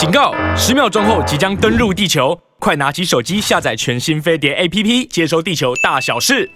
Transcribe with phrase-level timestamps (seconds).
[0.00, 0.32] 警告！
[0.56, 6.50] 十秒钟后即将登陆地球，快拿起手机下载全新飞碟 APP，接收地球大小事。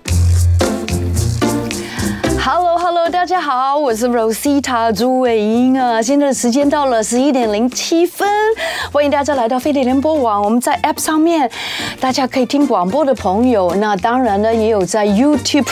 [2.43, 2.74] Hello
[3.15, 6.03] 大家好，我是 Rosita 朱伟英啊。
[6.03, 8.29] 现在的时间到了十一点零七分，
[8.93, 10.43] 欢迎大家来到飞碟联播网。
[10.43, 11.49] 我们在 App 上面，
[12.01, 15.69] 大家可以听广播的朋友，那当然呢也有在 YouTube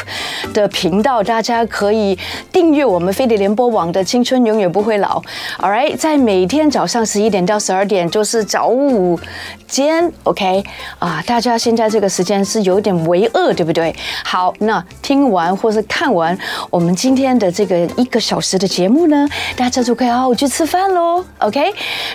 [0.55, 2.17] 的频道，大家可以
[2.53, 5.21] 订阅我们飞碟联播网的青春永远不会老。
[5.59, 9.19] All right，在每天早上十一点到十二点，就是早午
[9.67, 10.65] 间，OK
[11.01, 13.95] 啊，大家现在这个时间是有点为饿，对不对？
[14.25, 16.39] 好，那听完或是看完。
[16.71, 21.61] 我们今天的这个一个小时的节目呢，大家就可以好好去吃饭喽，OK？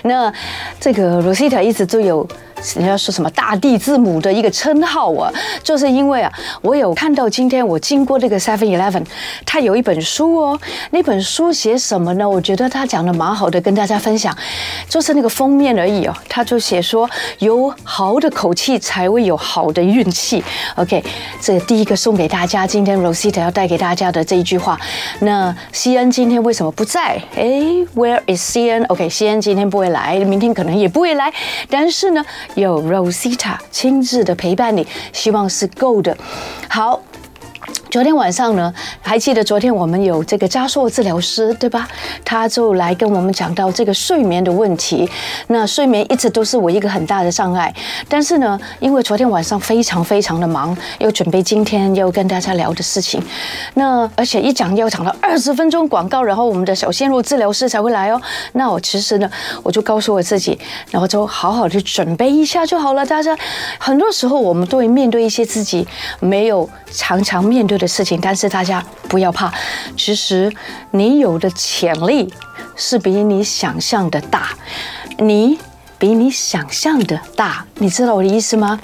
[0.04, 0.32] 那
[0.80, 2.26] 这个 Rosita 一直都有。
[2.74, 9.04] 人家说什么大地之母的一个称号啊，就是因为啊，我有看到今天我经过这个 Seven Eleven，
[9.46, 12.28] 他有一本书哦，那本书写什么呢？
[12.28, 14.36] 我觉得他讲的蛮好的，跟大家分享，
[14.88, 16.14] 就是那个封面而已哦。
[16.28, 17.08] 他就写说，
[17.38, 20.42] 有好的口气才会有好的运气。
[20.76, 21.02] OK，
[21.40, 24.78] 这第一个送给大家，今天 Rosita 要带给大家的这一句话。
[25.20, 27.22] 那西恩今天为什么不在？
[27.36, 27.44] 哎
[27.94, 31.32] ，Where is 西恩？OK，西恩今天不会来，明天可能也不会来，
[31.70, 32.24] 但是呢。
[32.54, 36.16] 有 Rosita 亲自的陪伴你，希望是够的。
[36.68, 37.00] 好。
[37.98, 41.88] 昨天晚上呢，还记得昨天我们有这个家硕治疗师对吧？
[42.24, 45.10] 他就来跟我们讲到这个睡眠的问题。
[45.48, 47.74] 那睡眠一直都是我一个很大的障碍，
[48.08, 53.20] 但是呢，因为昨天晚上非常非常的忙，又准备今天要跟大家聊的事情。
[53.74, 58.22] 那而且一讲要讲到二十分钟广告，然后我们的小鲜肉治疗师才会来哦。
[58.52, 59.28] 那我其实呢，
[59.64, 60.56] 我就告诉我自己，
[60.92, 63.04] 然后就好好的准备一下就好了。
[63.04, 63.36] 大家
[63.76, 65.84] 很多时候我们都会面对一些自己
[66.20, 69.52] 没有常常面对的事情，但是大家不要怕，
[69.96, 70.52] 其实
[70.90, 72.32] 你有的潜力
[72.76, 74.50] 是比你想象的大，
[75.18, 75.58] 你
[75.98, 78.78] 比你想象的大，你知道我的意思吗？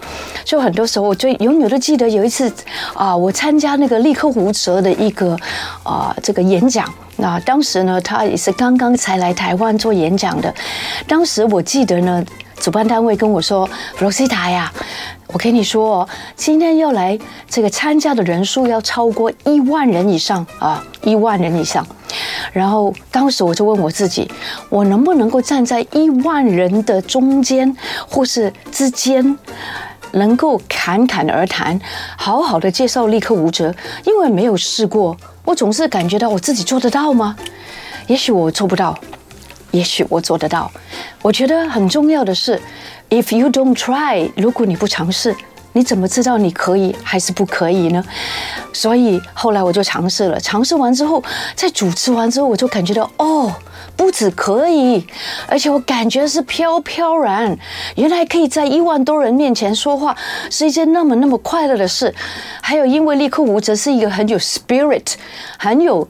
[0.44, 2.52] 就很多时候，我就永远都记得有一次
[2.94, 5.38] 啊，我参加那个立刻胡哲的一个
[5.82, 10.52] 啊这个演讲，那当时呢，他也是刚刚才来台湾做演讲的，
[11.06, 12.24] 当时我记得呢。
[12.60, 13.68] 主办单位跟我说
[13.98, 14.72] 罗西塔呀，
[15.34, 17.18] 我跟你说哦，今天要来
[17.48, 21.84] 这个参加的人数要超过一万人以上啊，一万人以上。
[22.52, 24.30] 然后当时我就问我自己，
[24.68, 27.76] 我能不能够站在一万人的中间
[28.08, 29.36] 或是之间，
[30.12, 31.80] 能够侃侃而谈，
[32.16, 33.74] 好好的介绍立刻无责？
[34.04, 37.34] 因为没有试过，我总是感觉到我自己做得到吗？
[38.06, 38.96] 也许我做不到。”
[39.74, 40.70] 也许我做得到。
[41.20, 42.60] 我觉得很重要的是
[43.10, 45.34] ，if you don't try，如果你不尝试，
[45.72, 48.04] 你怎么知道你可以还是不可以呢？
[48.72, 50.38] 所以后来我就尝试了。
[50.38, 51.20] 尝试完之后，
[51.56, 53.52] 在主持完之后，我就感觉到哦，
[53.96, 55.04] 不止可以，
[55.48, 57.58] 而且我感觉是飘飘然。
[57.96, 60.16] 原来可以在一万多人面前说话
[60.48, 62.14] 是一件那么那么快乐的事。
[62.62, 65.14] 还有，因为立刻吴哲是一个很有 spirit，
[65.58, 66.06] 很有。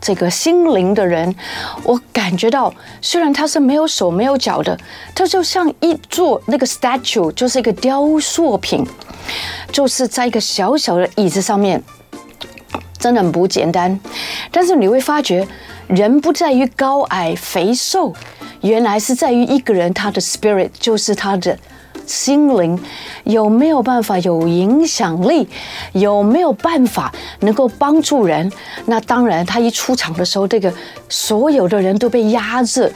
[0.00, 1.34] 这个心灵的人，
[1.82, 4.78] 我感觉到，虽然他是没有手没有脚的，
[5.14, 8.86] 他就像一座那个 statue，就是一个雕塑品，
[9.72, 11.82] 就是在一个小小的椅子上面，
[12.98, 13.98] 真的很不简单。
[14.50, 15.46] 但是你会发觉，
[15.88, 18.12] 人不在于高矮肥瘦，
[18.60, 21.58] 原来是在于一个人他的 spirit，就是他的。
[22.06, 22.78] 心灵
[23.24, 25.46] 有没有办法有影响力？
[25.92, 28.50] 有没有办法能够帮助人？
[28.86, 30.72] 那当然，他一出场的时候，这个
[31.08, 32.92] 所有的人都被压制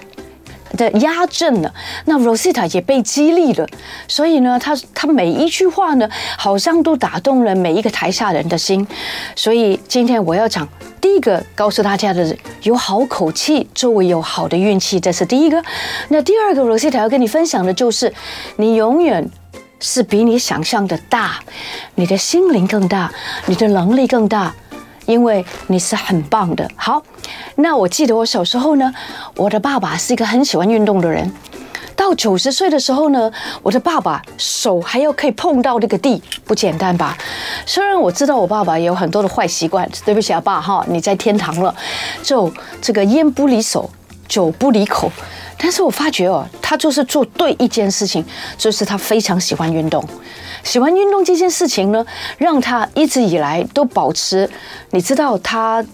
[0.76, 1.72] 的压阵了。
[2.04, 3.66] 那 Rosita 也被激励了，
[4.08, 8.86] 所以呢，他他每一句话呢，好像都打动了每一个台下人的心。
[9.34, 10.68] 所以今天我要讲。
[11.00, 15.60] 第一个告诉大家的，有好口气，周围有好的运气，这是第一个。
[16.08, 18.12] 那第二个，Rosita 要跟你分享的就是，
[18.56, 19.26] 你永远
[19.80, 21.40] 是比你想象的大，
[21.94, 23.10] 你的心灵更大，
[23.46, 24.54] 你的能力更大，
[25.10, 26.70] 因为你是很棒的。
[26.76, 27.02] 好，
[27.56, 28.94] 那我记得我小时候呢，
[29.34, 31.30] 我的爸爸是一个很喜欢运动的人。
[31.96, 33.30] 到九十岁的时候呢，
[33.62, 37.18] 我的爸爸手还要可以碰到这个地，不简单吧？
[37.66, 41.74] 虽然我知道我爸爸也有很多的坏习惯，对不起啊，爸哈，你在天堂了，
[42.22, 43.90] 就这个烟不离手，
[44.26, 45.10] 酒不离口，
[45.62, 48.24] 但是我发觉哦，他就是做对一件事情，
[48.56, 50.02] 就是他非常喜欢运动，
[50.64, 52.04] 喜欢运动这件事情呢，
[52.38, 54.48] 让他一直以来都保持，
[54.90, 55.84] 你知道他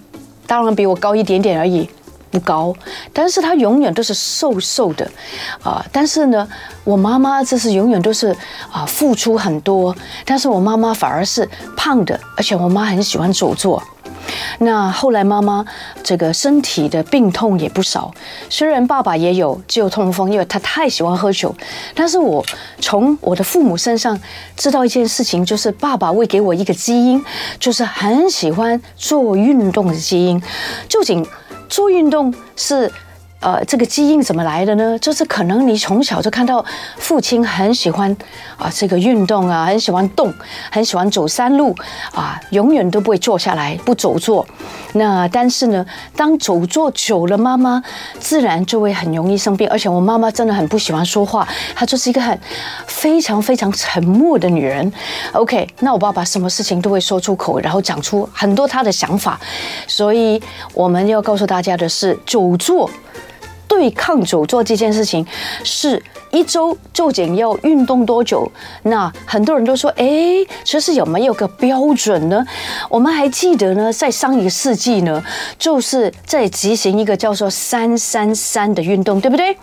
[0.47, 1.89] 当然比我高一点点而已。
[2.29, 2.75] 不高，
[3.15, 5.09] 但是他永远都是瘦瘦的，
[5.63, 5.83] 啊！
[5.91, 6.47] 但是呢，
[6.85, 8.37] 我妈妈就是永远都是
[8.71, 13.83] 啊付出很多，但是我妈妈反而是胖的，而且我妈很喜欢久坐，
[14.59, 15.65] 那后来妈妈
[16.03, 18.13] 这个身体的病痛也不少，
[18.49, 21.55] 虽然爸爸也有旧痛风，因为他太喜欢喝酒，
[21.95, 22.45] 但是我
[22.81, 24.19] 从我的父母身上
[24.57, 27.25] 知道一件事情，就是爸爸会给我一个基因，
[27.59, 30.43] 就是很喜欢做运动的基因。
[30.89, 31.27] 究竟
[31.69, 32.91] 做运动是？
[33.41, 34.99] 呃，这个基因怎么来的呢？
[34.99, 36.65] 就是可能你从小就看到
[36.97, 38.11] 父亲很喜欢
[38.57, 40.33] 啊，这个运动啊，很喜欢动，
[40.71, 41.75] 很喜欢走山路
[42.13, 44.45] 啊，永远都不会坐下来不走坐。
[44.95, 45.85] 那但是呢，
[46.17, 47.83] 当久坐久了，妈妈
[48.19, 49.69] 自然就会很容易生病。
[49.69, 52.37] 而且我妈妈真的很不喜欢说话，她就是一个很
[52.87, 54.91] 非常非常沉默的女人。
[55.33, 59.39] OK，那我爸爸什么事情都会说出口，然后讲出很多他的想法。
[59.87, 60.43] 所以
[60.73, 62.91] 我们要告诉大家的是，久坐。
[63.77, 65.27] 对抗久坐这件事情，
[65.63, 68.51] 是一周究竟要运动多久？
[68.85, 70.07] 那很多人都说，哎，
[70.65, 72.43] 其实有没有个标准呢？
[72.89, 75.23] 我们还记得呢，在上一个世纪呢，
[75.59, 79.55] 就是在执行一个叫做“三三三”的运动，对不对？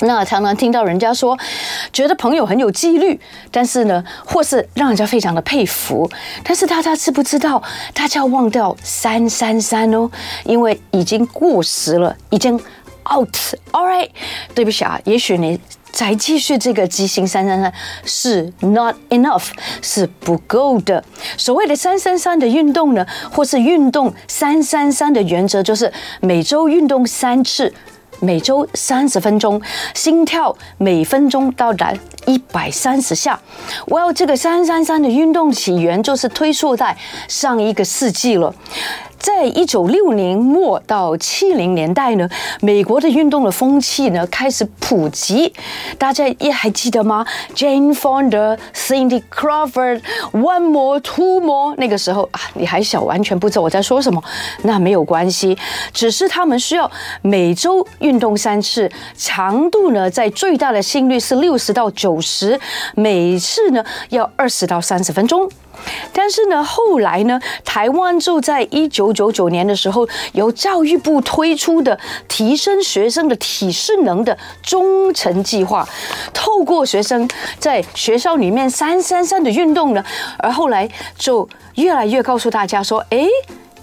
[0.00, 1.38] 那常常听到人家说，
[1.90, 3.18] 觉得朋友很有纪律，
[3.50, 6.10] 但是呢，或是让人家非常的佩服。
[6.44, 7.62] 但是大家知不知道，
[7.94, 10.10] 大家要忘掉“三三三”哦，
[10.44, 12.60] 因为已经过时了，已经。
[13.10, 14.08] Out，all right，
[14.54, 15.58] 对不起啊，也许你
[15.90, 17.72] 再继续这个执行三三三
[18.04, 19.48] 是 not enough，
[19.82, 21.04] 是不够的。
[21.36, 27.74] 所谓的三三三的运动呢，或是运动三三三的原则，就是每周运动三次，
[28.20, 29.60] 每周三十分钟，
[29.94, 31.92] 心跳每分钟到达
[32.26, 33.38] 一百三十下。
[33.86, 36.96] Well，这个三三三的运动起源就是推溯在
[37.28, 38.54] 上一个世纪了。
[39.22, 42.28] 在一九六零末到七零年代呢，
[42.60, 45.54] 美国的运动的风气呢开始普及，
[45.96, 47.24] 大家也还记得吗
[47.54, 50.00] ？Jane Fonda、Cindy Crawford、
[50.32, 54.20] One More、Two More，那个时候啊，你还小，完全不知道我在说什么。
[54.62, 55.56] 那没有关系，
[55.92, 56.90] 只是他们需要
[57.22, 62.58] 每周运动三次，强度呢在最大的心率是六十到九十，
[62.96, 65.48] 每次呢要二十到三十分钟。
[66.12, 71.98] 但是呢，后来呢，台湾就在一九九九年的时候，由教育部推出的
[72.28, 75.88] 提升学生的体适能的中程计划，
[76.32, 80.04] 透过学生在学校里面三三三的运动呢，
[80.38, 83.26] 而后来就越来越告诉大家说，诶，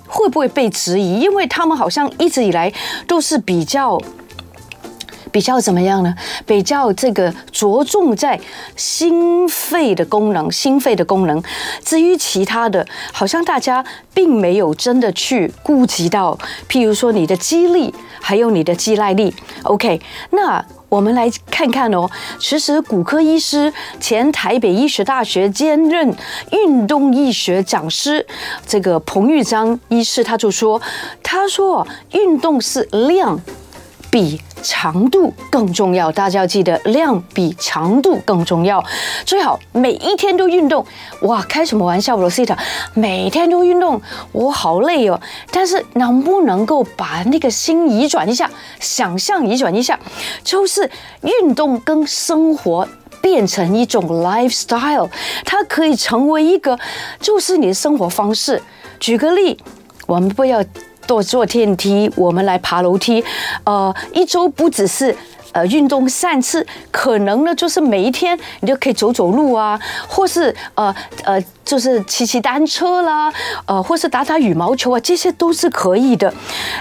[0.07, 1.19] 会不会被质疑？
[1.19, 2.71] 因为他们好像一直以来
[3.07, 3.99] 都是比较。
[5.31, 6.13] 比较怎么样呢？
[6.45, 8.39] 比较这个着重在
[8.75, 11.41] 心肺的功能，心肺的功能。
[11.83, 13.83] 至于其他的，好像大家
[14.13, 16.37] 并没有真的去顾及到。
[16.69, 19.33] 譬如说你的肌力，还有你的肌耐力。
[19.63, 22.09] OK，那我们来看看哦。
[22.39, 26.15] 其实骨科医师，前台北医学大学兼任
[26.51, 28.25] 运动医学讲师，
[28.65, 30.81] 这个彭玉章医师他就说
[31.21, 33.39] ：“他说运动是量。”
[34.11, 38.83] 比长度更重要，大家要记得，量比长度更重要。
[39.25, 40.85] 最好每一天都运动。
[41.21, 42.57] 哇，开什么玩笑，Rosita？
[42.93, 44.01] 每天都运动，
[44.31, 45.19] 我好累哦。
[45.51, 49.99] 但是能不能够把那个心移转一下，想象移转一下，
[50.43, 50.89] 就是
[51.21, 52.87] 运动跟生活
[53.21, 55.09] 变成一种 lifestyle，
[55.45, 56.77] 它可以成为一个，
[57.19, 58.61] 就是你的生活方式。
[58.99, 59.57] 举个例，
[60.07, 60.63] 我们不要。
[61.09, 63.23] 坐坐电梯，我们来爬楼梯，
[63.63, 65.15] 呃，一周不只是
[65.53, 71.43] 呃运动三次，可能呢就是每一天你就可以走走路啊，或是呃呃。
[71.69, 73.31] 就是骑骑单车啦，
[73.67, 76.33] 呃，或是打打羽毛球啊，这些都是可以的。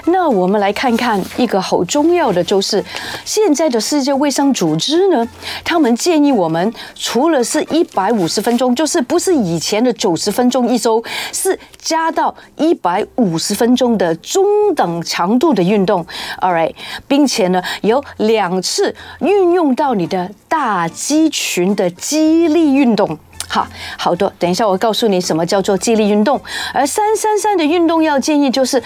[0.07, 2.83] 那我们来看看一个好重要的，就是
[3.23, 5.29] 现在的世界卫生组织呢，
[5.63, 11.05] 他们建议我们除了是一百五十分钟，就是不是以前的九十分钟一周，
[11.35, 14.43] 是加到一百五十分钟的中
[14.75, 16.07] 等强度的运动
[16.41, 16.73] ，all right，
[17.07, 23.19] 并且呢有两次运用到你的大肌群的肌力运动。
[23.49, 26.41] 好好多，等一下我告诉你什么叫做肌力运动。
[26.73, 28.83] 而三三三的运动要建议就是，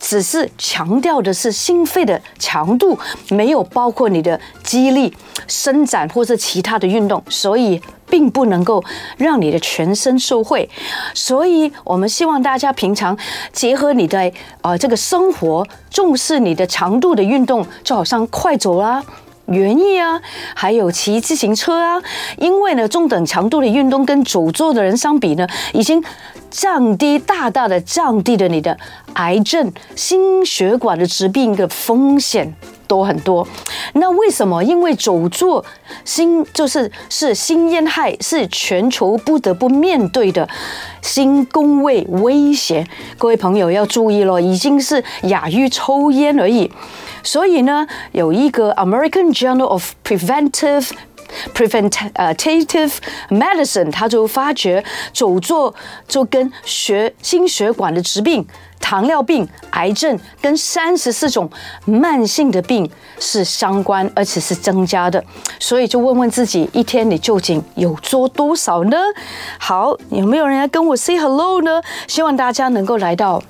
[0.00, 2.98] 只是强调的是心肺的强度，
[3.30, 5.14] 没有包括你的肌力
[5.48, 8.82] 伸展或者其他的运动，所以并不能够
[9.16, 10.68] 让你的全身受惠。
[11.12, 13.18] 所以我们希望大家平常
[13.52, 14.32] 结合你的
[14.62, 19.02] 呃这个生活，重视你的强度的运动，就好像快走啦。
[19.46, 20.20] 园艺啊，
[20.54, 22.02] 还有骑自行车啊，
[22.38, 26.02] 因为呢，中等强度的运动跟久坐的人相比呢，已经
[26.50, 28.76] 降低大大的降低了你的
[29.14, 32.54] 癌症、心血管的疾病的风险。
[32.86, 33.46] 多很多。
[33.94, 34.62] 那为什么？
[34.62, 35.64] 因为走坐
[36.04, 40.48] 新就是是新烟害，是全球不得不面对的
[41.02, 42.86] 新工位威胁。
[43.18, 46.70] 各位朋友要注意了，已经是亚于抽烟而已。
[47.22, 50.90] 所以呢，有一个 American Journal of Preventive
[51.54, 52.92] Preventative
[53.30, 55.74] Medicine，他就发觉走坐
[56.06, 58.46] 就跟血心血管的疾病。
[58.78, 61.50] 糖尿病、癌症跟三十四种
[61.86, 62.88] 慢性的病
[63.18, 65.24] 是相关，而且是增加的，
[65.58, 68.96] 所以就问问自己，一天你究竟有做多少呢？
[69.58, 71.82] 好，有没有人要跟我 say hello 呢？
[72.06, 73.42] 希望大家能够来到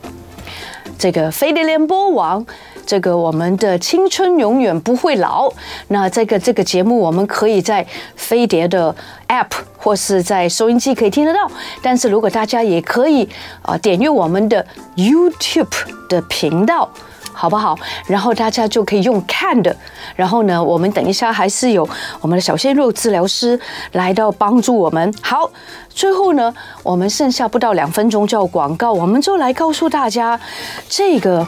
[0.97, 2.47] 这个飞碟联播网。
[2.87, 5.53] 这个我们的青春永远不会老。
[5.89, 8.95] 那这个这个节目，我们可以在飞碟的
[9.29, 11.51] App 或是在收音机可以听得到。
[11.83, 13.29] 但是如果大家也可以
[13.63, 14.65] 啊，点阅我们的
[14.95, 15.67] YouTube
[16.09, 16.89] 的频道，
[17.33, 17.77] 好不好？
[18.07, 19.75] 然后大家就可以用看的。
[20.15, 21.87] 然后呢，我们等一下还是有
[22.21, 23.59] 我们的小鲜肉治疗师
[23.93, 25.13] 来到帮助我们。
[25.21, 25.51] 好，
[25.91, 30.41] 最后呢，我们剩下不到两分钟就要广告，我们就来告诉大家
[30.89, 31.47] 这个。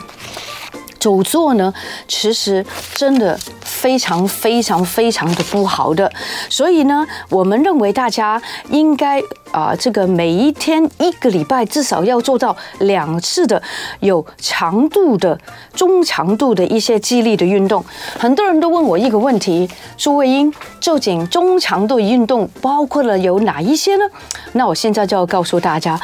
[0.98, 1.72] 久坐呢，
[2.06, 2.64] 其实
[2.94, 6.10] 真的非常非常非常的不好的，
[6.48, 8.40] 所以呢，我们认为大家
[8.70, 13.62] 应该啊、这个每一天一个礼拜至少要做到两次的
[14.00, 15.38] 有强度的
[15.72, 17.82] 中强度的一些肌力的运动。
[18.18, 24.04] 很多人都问我一个问题：朱伟英，究竟中强度运动包括了有哪一些呢？
[24.52, 25.98] 那我现在就要告诉大家，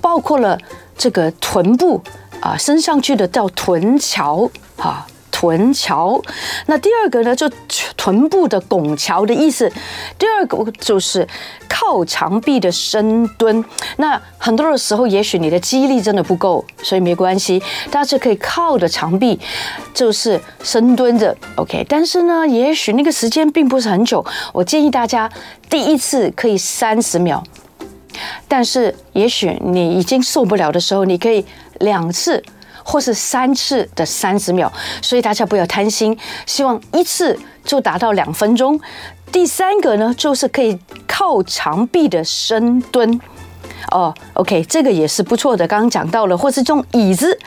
[0.00, 0.58] 包括了
[0.96, 2.02] 这个臀部。
[2.40, 6.20] 啊，升上去的叫臀桥，哈，臀桥。
[6.66, 7.50] 那第二个呢，就
[7.96, 9.70] 臀部的拱桥的意思。
[10.18, 11.26] 第二个就是
[11.68, 13.64] 靠墙壁的深蹲。
[13.96, 19.38] 那很多的时候，也许你的肌力真的不够，所以没关系，大家可以靠着墙壁，
[19.92, 21.84] 就是深蹲着，OK。
[21.88, 24.24] 但是呢，也许那个时间并不是很久。
[24.52, 25.30] 我建议大家
[25.68, 27.42] 第一次可以三十秒。
[28.48, 31.44] 但是，也许你已经受不了的时候，你可以
[31.80, 32.42] 两次
[32.82, 34.72] 或是三次的三十秒。
[35.02, 38.80] 所以大家不要贪心，希望一次就达到两分钟。
[39.30, 43.20] 第三个呢，就是可以靠墙壁的深蹲。
[43.92, 45.66] 哦，OK，这个也是不错的。
[45.66, 47.38] 刚刚讲到了，或是这种椅子，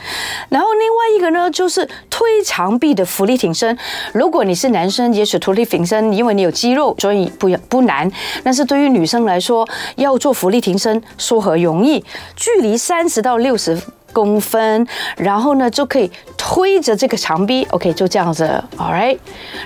[0.50, 3.77] 然后另外一个呢，就是推墙壁的浮力挺身。
[4.13, 8.09] 如果你是男生，也许伏地挺身，因为你有肌肉，所以不不难。
[8.43, 12.03] 但是对于女生来说，要做浮力挺身，说何容易？
[12.35, 13.79] 距离三十到六十
[14.13, 14.88] 公分，
[15.18, 19.18] 然后呢就可以推着这个墙壁，OK，就这样子，All right。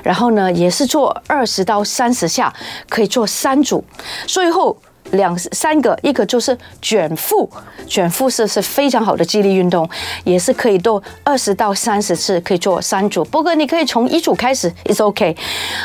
[0.04, 2.54] 然后呢，也是做二十到三十下，
[2.90, 3.84] 可以做三组。
[4.26, 4.78] 最后。
[5.12, 7.48] 两三个，一个就是卷腹，
[7.88, 9.88] 卷腹是是非常好的肌力运动，
[10.24, 13.24] 也是可以做二十到三十次，可以做三组。
[13.26, 15.38] 不过你可以从一组开始，it's OK。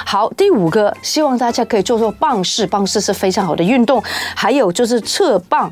[0.07, 4.03] 好，第五个，希望大家可以做做棒式，棒式是非常好的运动，
[4.35, 5.71] 还有就是侧棒，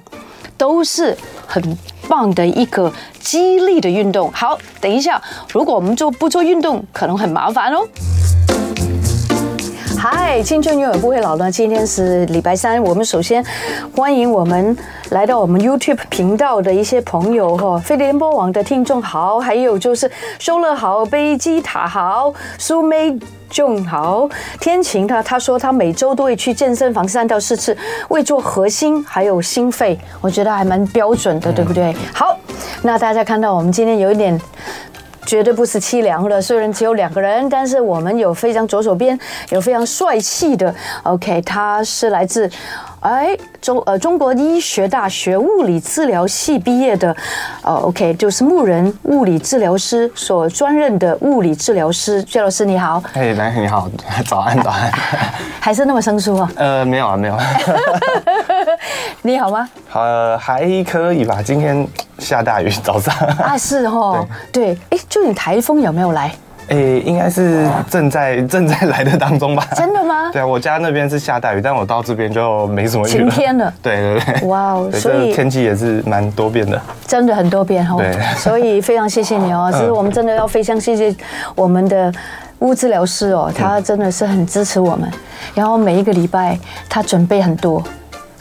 [0.59, 4.31] 都是很棒的一个激励的运动。
[4.33, 7.89] 好，等一下，如果我们做不做运动，可能很麻烦哦。
[9.97, 11.51] 嗨，青春永远不会老呢。
[11.51, 13.45] 今天是礼拜三，我们首先
[13.97, 14.77] 欢迎我们
[15.11, 23.19] 来到我们 YouTube 频道的一些朋友哈，飞碟联播网的听众好，还有就是收乐好，贝基塔好，苏梅
[23.51, 24.29] 仲豪，
[24.61, 27.77] 天晴他他说他每周都会去健身房三到四次，
[28.09, 31.95] 为做核心还有心肺，我觉得还蛮标准的，对不对？
[32.15, 32.39] 好，
[32.83, 34.41] 那大家看到我们今天有一点。
[35.27, 39.19] 绝对不是凄凉的，虽然只有两个人，但是我们有非常左手边
[39.51, 42.51] 有非常帅气的，OK，他是来自
[43.01, 47.15] 哎中呃中国医学大学物理治疗系毕业的，
[47.63, 53.89] 呃 OK，就是牧人物理治疗师所专任的物理治疗师，薛老师你好，哎，来你好，
[54.27, 54.91] 早 安早安，
[55.61, 56.51] 还是那么生疏啊？
[56.57, 57.37] 呃，没有啊，没有。
[59.23, 59.69] 你好吗？
[59.93, 61.41] 呃，还可以吧。
[61.45, 61.87] 今天
[62.19, 66.33] 下大雨，早上啊，是哦，对，哎，就你台风有没有来？
[66.69, 69.67] 哎，应该是正在正在来的当中吧？
[69.75, 70.31] 真的吗？
[70.33, 73.19] 对啊，我家那边是下大雨，但我到这边就没什么雨了。
[73.19, 73.73] 晴天了。
[73.83, 74.49] 对对对。
[74.49, 76.81] 哇哦，所以天气也是蛮多变的。
[77.07, 77.97] 真的很多变哦。
[77.99, 78.19] 对。
[78.37, 81.15] 所以非常谢谢你哦， 其实我们真的要非常谢谢
[81.55, 82.13] 我们的
[82.59, 85.11] 物治疗师哦，他真的是很支持我们，
[85.55, 86.59] 然后每一个礼拜
[86.89, 87.83] 他准备很多。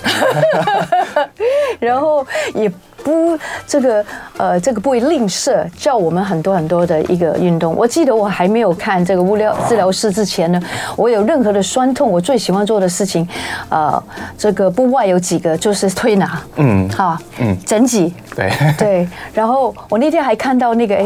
[1.80, 2.72] 然后也
[3.04, 4.06] 不这个
[4.38, 7.76] 呃这个不会吝啬，教我们很多很多的一个运动。
[7.76, 10.62] 我记得我还没有看这个物料治疗师之前呢，
[10.96, 13.28] 我有任何的酸痛，我最喜欢做的事情，
[13.70, 14.02] 呃，
[14.38, 19.08] 这个不外有几个就是推拿，嗯，好，嗯，整脊，对 对。
[19.34, 21.06] 然后我那天还看到那个哎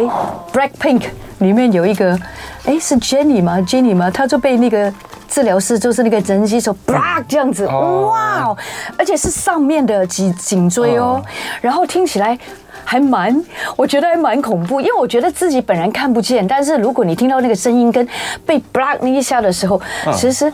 [0.51, 1.03] ，Blackpink
[1.39, 2.17] 里面有一个，
[2.65, 4.09] 哎，是 Jennie 吗？Jennie 吗？
[4.09, 4.91] 他就被那个。
[5.31, 8.53] 治疗师就是那个整脊手，啪这样子，哇，
[8.97, 11.23] 而且是上面的脊颈椎哦，
[11.61, 12.37] 然后听起来
[12.83, 13.33] 还蛮，
[13.77, 18.05] 我觉得还蛮恐怖，因为我觉得自己本人看不见，但是如果你听到那个声音跟
[18.45, 19.81] 被 block 那一下的时候，
[20.13, 20.51] 其实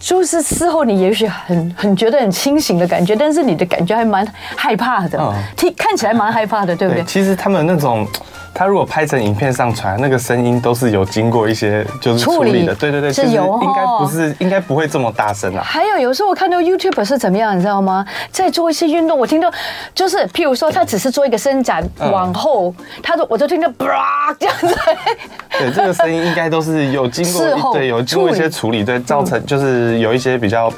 [0.00, 7.04] 就是事后你也许很很觉得很清醒的感觉，但是你的感觉还蛮害怕的，听看起来蛮害怕的，对不对？
[7.04, 8.04] 其实他们那种。
[8.58, 15.62] 他如果拍成影片上传，那个声音都是有经过一些就是处理的，对对对，是有，应该不是，应该不会这么大声啊。
[15.62, 18.02] 还有有时候我看到 YouTube 是怎么样，你知道吗？
[18.32, 19.52] 在做一些运动，我听到
[19.94, 24.74] 就是譬如说他只是做一个伸展往后，他说我就听到啪 这样子。
[25.50, 30.72] 对，这个声音应该都是有经过，对，有经过一些处理，对，造成就是有一些比较。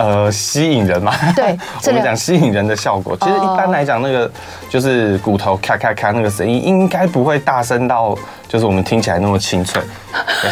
[0.00, 1.12] 呃，吸引人嘛？
[1.36, 3.16] 对， 我们讲吸引人的效果。
[3.20, 4.30] 其实一般来讲，那个
[4.70, 8.16] 就是骨头咔咔咔那个声音，应该不会大声到，
[8.48, 9.82] 就是我们听起来那么清脆。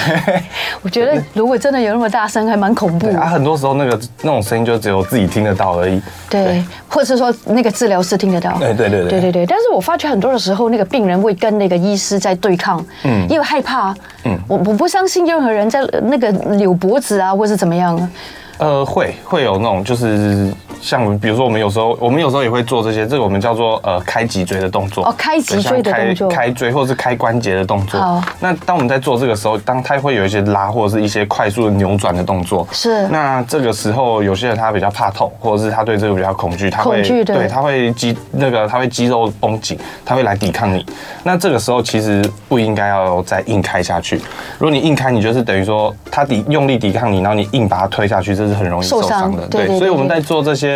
[0.82, 3.08] 我觉得如果真的有那么大声，还蛮恐怖。
[3.16, 6.00] 啊，很多时候那个那种声音就只有自己听得到而已。
[6.28, 8.56] 对，或者是说那个治疗师听得到。
[8.58, 9.46] 对对对对对对对。
[9.46, 13.94] 但是我发觉很多的时候，那个病人会跟那个医师在对抗，嗯，因为害怕。
[14.24, 17.96] 嗯，我我不相信任何人在那个扭脖子啊，或是怎么样。
[18.58, 25.04] 呃，会会有那种，就是像比如说，我们有时候我们有时候也会做这些，这个我们叫做呃开脊椎的动作。
[25.04, 26.28] 哦，开脊椎的动作。
[26.28, 28.00] 开椎或者是开关节的动作。
[28.00, 28.22] 好。
[28.40, 32.66] 那当我们在做这个时候，当它会有一些拉或者是一些快速的扭转的动作。
[32.72, 33.06] 是。
[33.08, 40.84] 那这个时候，有些人他比较怕痛，或者是他对这个比较恐惧，他会对他会肌那个他会肌肉绷紧，他会来抵抗你。
[41.24, 44.16] 那这个时候其实不应该要再硬开下去。
[44.58, 49.46] 如果你硬开，你就是等于说他抵用力抵抗你，然后你硬把它推下去，这是很容易受伤的。
[49.46, 50.67] 对，所以我们在做这些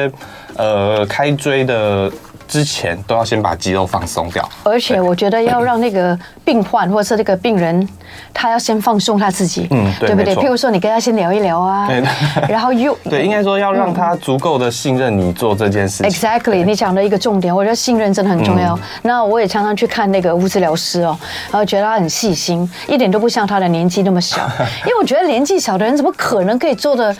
[0.57, 2.11] 呃开椎的
[2.47, 4.47] 之前，都要先把肌肉放松掉。
[4.63, 7.89] 而且我觉得要让那个病患或者是那个病人，
[8.35, 10.37] 他要先放松他自己，嗯，对不对？
[10.37, 11.89] 譬如说你跟他先聊一聊啊，
[12.49, 16.11] 然后又 对，应该说要让他足够的信任你做这件事情。
[16.11, 18.79] Exactly，你讲的一个重点，我觉得信任真的很重要。
[19.01, 21.19] 那我也常常去看那个物理治疗师哦，
[21.51, 24.43] 然后觉得他很细心，一点都不像他的年纪那么小。
[24.85, 27.17] 因为我觉得年纪小的人怎么可能可以做的？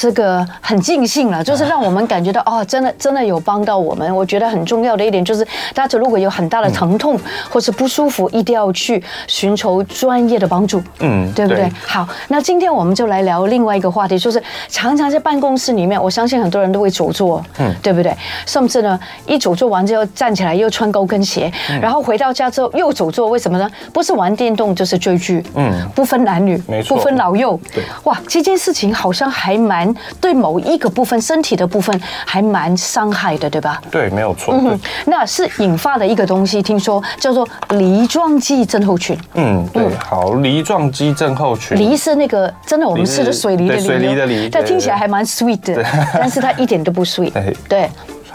[0.00, 4.16] 这个很尽兴了，就是让我们感觉到哦，真的真的有帮到我们。
[4.16, 7.20] 我觉得很重要的一点就是，大家如果有很大的疼痛
[7.50, 11.70] 或是不舒服，一定要去寻求专业的帮助，嗯，对不对？
[11.86, 18.16] 好，那今天我们就来聊另外一个话题，就是常常在办公室里面，我相信很多人都会久坐，嗯，对不对？
[18.46, 23.70] 甚至呢，一久坐完之后站起来又穿高跟鞋，然后回到家之后又久坐，为什么呢？
[23.92, 29.89] 不是玩电动就是追剧，嗯，不分男女，没错，不分老幼，对，哇，这件事情好像还蛮。
[30.20, 33.80] 对某一个部分身体的部分还蛮伤害的，对吧？
[33.90, 34.54] 对，没有错。
[34.54, 39.16] 嗯，那是引发的一个东西，听说叫做梨状肌症候群。
[39.34, 41.78] 嗯，对，好，梨状肌症候群。
[41.78, 47.32] 梨是那个真的我们吃的水梨的梨，水梨的梨，但听起来还蛮 sweet 的， 但是它一点都不 sweet。
[47.68, 47.88] 对。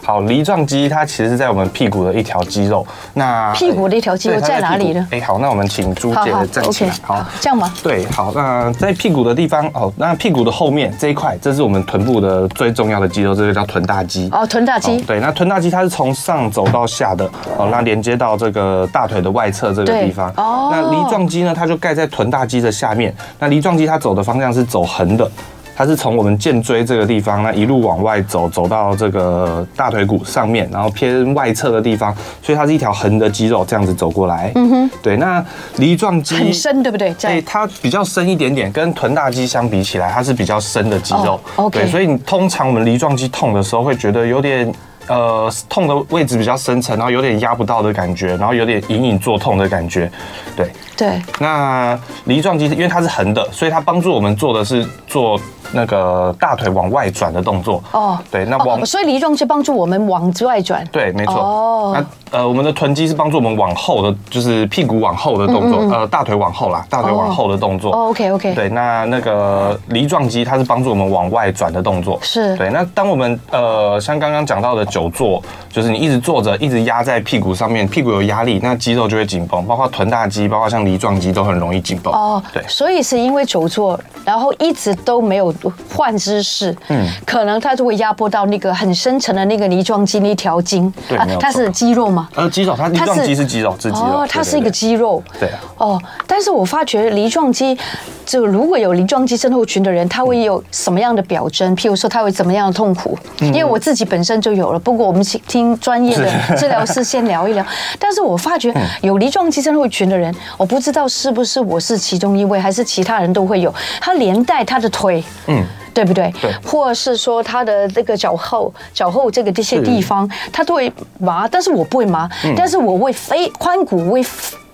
[0.05, 2.85] 好，梨状肌它其实是在我们屁股的一条肌肉。
[3.15, 5.07] 那屁股的一条肌肉在哪里呢？
[5.09, 6.93] 哎，好，那我们请朱姐站起来。
[7.01, 7.73] 好，这样吗？
[7.81, 14.29] 对，好，那在屁股的地方，哦，那屁股的后面这一块，这是我们臀部的最重要的肌肉，这个叫臀大肌。
[14.31, 15.01] 哦，臀大肌。
[15.01, 17.25] 对，那臀大肌它是从上走到下的，
[17.57, 20.31] 哦，那连接到这个大腿的外侧这个地方。
[20.37, 20.69] 哦。
[20.71, 23.11] 那梨状肌呢，它就盖在臀大肌的下面。
[23.39, 25.27] 那梨状肌它走的方向是走横的。
[25.75, 34.51] 它是从我们剑椎这个地方，那一路往外走，走到这个大腿骨上面，然后偏外侧的地方，所以它是一条横的肌肉，这样子走过来。
[34.55, 35.17] 嗯哼，对。
[35.17, 35.43] 那
[35.75, 37.13] 梨状肌很深，对不对？
[37.15, 41.39] 对，它比较深一点点，跟臀大肌相比起来，它是比较深的肌肉。
[41.57, 41.79] Oh, OK。
[41.79, 44.73] 对，所以你通常我们梨状肌痛的时候，会觉得有点。
[45.07, 50.11] 呃，痛的位置比较深层，然后有点压不到的感觉，然后有点隐隐作痛的感觉，
[50.55, 51.21] 对对。
[51.39, 55.39] 那梨状肌因为它是横的，所以它帮助我们做的是做
[55.75, 57.83] 那个大腿往外转的动作。
[57.91, 60.83] 哦，对，那往、哦、所以梨状肌帮助我们往外转。
[60.91, 61.35] 对，没错。
[61.35, 67.91] 哦，那呃，我们的臀肌是帮助我们往后的，就是屁股往后的动作，嗯嗯呃，大腿往后啦，大腿往后的动作。
[67.91, 68.55] 哦，OK OK。
[68.55, 72.17] 对，那那个梨状肌它是帮助我们往外转的动作。
[72.23, 72.57] 是。
[72.57, 74.83] 对，那当我们呃，像刚刚讲到的。
[74.95, 82.13] 久坐就是你一直坐着，一直压在屁股上面，屁股有压力，那肌肉就会紧绷，包括臀大肌，包括像梨状肌都很容易紧绷。
[82.13, 85.51] 哦，对，所以是因为久坐，然后一直都没有
[85.93, 90.91] 换姿势，嗯，可能它就会压迫到那个很深层的那个梨状肌那条筋。
[91.07, 92.29] 对，啊，它是肌肉吗？
[92.35, 94.05] 呃，肌肉，它梨状肌是肌肉，是肌肉。
[94.05, 95.23] 哦，它是一个肌肉。
[95.39, 95.49] 对。
[95.77, 97.77] 哦，但是我发觉梨状肌，
[98.25, 101.75] 就如果有梨状肌症候群的人，他会有什么样的表征？
[101.75, 103.17] 譬如说，他会怎么样的痛苦？
[103.39, 104.79] 因为我自己本身就有了。
[104.79, 107.65] 不过我们请听专业的 治疗师先聊一聊。
[107.99, 113.73] 但是我发觉有梨状肌症候群的人，我不知道是不是我是其中一位，还是其他人都会有。
[113.99, 116.33] 他连带他的腿，嗯，对不对？
[116.41, 116.51] 对。
[116.65, 124.25] 或者是说他的这个脚后、脚后这个这些地方，他都会麻，但是我不会麻，但是我会非髋骨会。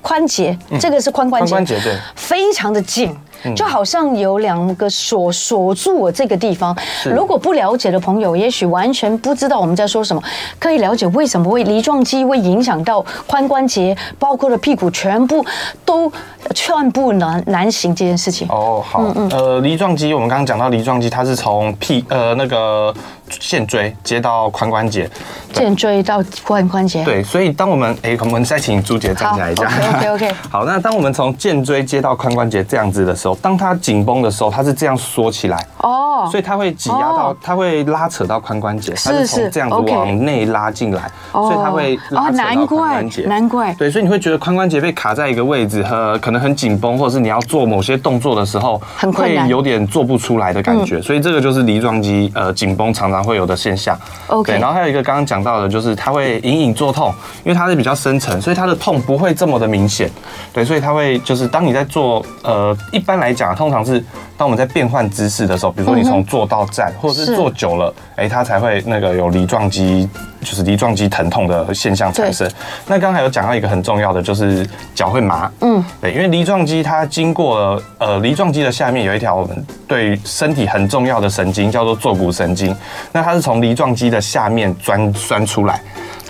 [0.02, 3.16] 髋节，这个是髋关节，髋关节对，非常的紧，
[3.56, 6.76] 就好像有两个锁锁住我这个地方。
[7.06, 10.22] 如果不了解的朋友，也许完全不知道我们在说什么。
[10.60, 15.46] 可以了解为什么会梨状肌会影响到髋关节，包括了屁股，全部
[15.86, 16.12] 都
[16.56, 18.48] 寸步难难行这件事情。
[18.50, 22.94] 哦，好，嗯嗯，呃，梨状肌，我们刚刚讲到梨状肌，它是从屁呃那个。
[23.40, 25.10] 线椎接到髋关节，
[25.54, 27.04] 线椎到髋关节。
[27.04, 29.66] 对，所以当我们哎，我们再请朱姐站起来一下。
[29.66, 30.32] OK OK。
[30.50, 35.66] 好，那当我们从肩椎接到髋关节这样子的时候，当它紧绷的时候，它是这样缩起来。
[35.78, 36.28] 哦。
[36.32, 43.24] 所以它会挤压到，它会拉扯到髋关节，它是从这样子往内拉进来，所以它会拉扯到髋关节。
[43.24, 43.74] 难怪。
[43.74, 48.80] 对，所以你会觉得髋关节被卡在一个位置，和可能很紧绷，或者是你要做某些动作的时候，
[49.14, 51.02] 会有点做不出来的感觉。
[51.02, 53.98] 所以这个就是梨状肌呃紧绷常常会有的现象。
[54.28, 60.10] OK，然后还有一个刚刚讲到的，就是它会隐隐作痛，因为它是比较深层，所以它的痛不会这么的明显。
[60.54, 64.04] 对，所以它会就是当你在做呃，一般来讲，通常是
[64.42, 70.10] 当我们在变换姿势的时候，比如说你从坐到站，或者是坐久了，哎，它才会那个有梨状肌，
[70.42, 72.50] 就是梨状肌疼痛的现象产生。
[72.88, 75.48] 那刚才有讲到一个很重要的，就是脚会麻。
[75.60, 82.76] 嗯，对，因为梨状肌它经过了呃，梨状肌的下面有一条我们对身体很重要的神经，叫做坐骨神经。
[83.12, 85.80] 那它是从梨状肌的下面钻钻出来。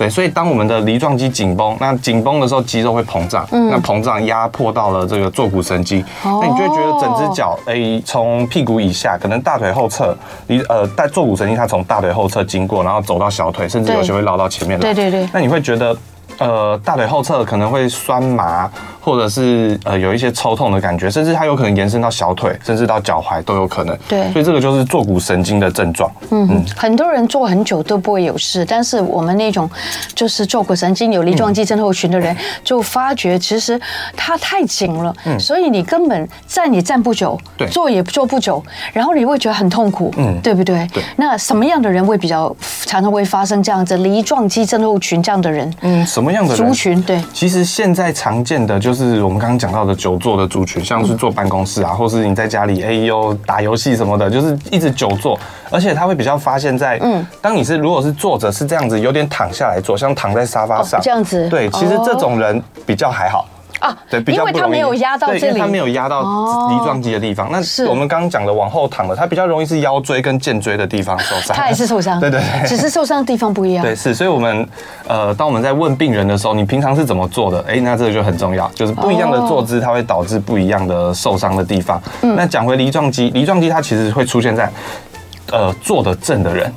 [0.02, 15.96] 对，所以当我们的梨状肌紧绷，那紧绷的时候肌肉会膨胀，嗯，那膨胀压迫到了这个坐骨神经，哦，那你就会觉得整只脚，哎，从屁股以下，可能大腿后侧，你呃，在坐骨神经它从大腿后侧经过，然后走到小腿，甚至有些会绕到前面来，对对对，那你会觉得。
[16.42, 23.98] 呃，大腿后侧可能会酸麻，或者是呃有一些抽痛的感觉，甚至它有可能延伸到小腿，甚至到脚踝都有可能。
[24.08, 26.12] 对，所以这个就是坐骨神经的症状。
[26.32, 29.70] 嗯嗯，很多人坐很久都不会有事，但是我们那种
[30.16, 33.80] 就是坐骨神经有梨状肌症候群的人，就发觉其实
[34.18, 40.88] 它太紧了，嗯，所以你根本站也站不久，对，坐也坐不久，然后你会觉得很痛苦，嗯，对不对？
[40.94, 41.04] 对。
[41.18, 42.56] 那什么样的人会比较
[42.92, 45.74] 常常会发生这样子梨状肌症候群这样的人？
[45.80, 46.30] 嗯，什么？
[46.30, 63.46] 样的族群对，其实现在常见的就是我们刚刚讲到的久坐的族群，像是坐办公室啊，或是你在家里哎呦打游戏什么的，就是一直久坐，而且他会比较发现在，嗯，当你是如果是坐着是这样子，有点躺下来坐，像躺在沙发上这样子，对，其实这种人比较还好。
[63.82, 66.22] 啊，对，比较不容易，因为它没有压到这里，它没有压到
[66.70, 67.50] 梨状肌的地方。
[67.52, 71.56] 那是我们刚刚讲的往后躺的，它比较容易是腰椎跟肩椎的地方受伤。
[71.56, 73.84] 它也是受伤， 对对对，只是受伤的地方不一样。
[73.84, 74.67] 对，是，所以我们
[75.08, 77.63] 呃，当我们在问病人的时候，你平常是怎么做的？
[77.67, 82.00] 哎，那这个就很重要，就是不一样的坐姿，它会导致不一样的受伤的地方。
[82.22, 84.72] 那讲回梨状肌，梨状肌它其实会出现在
[85.52, 86.72] 呃坐得正的人。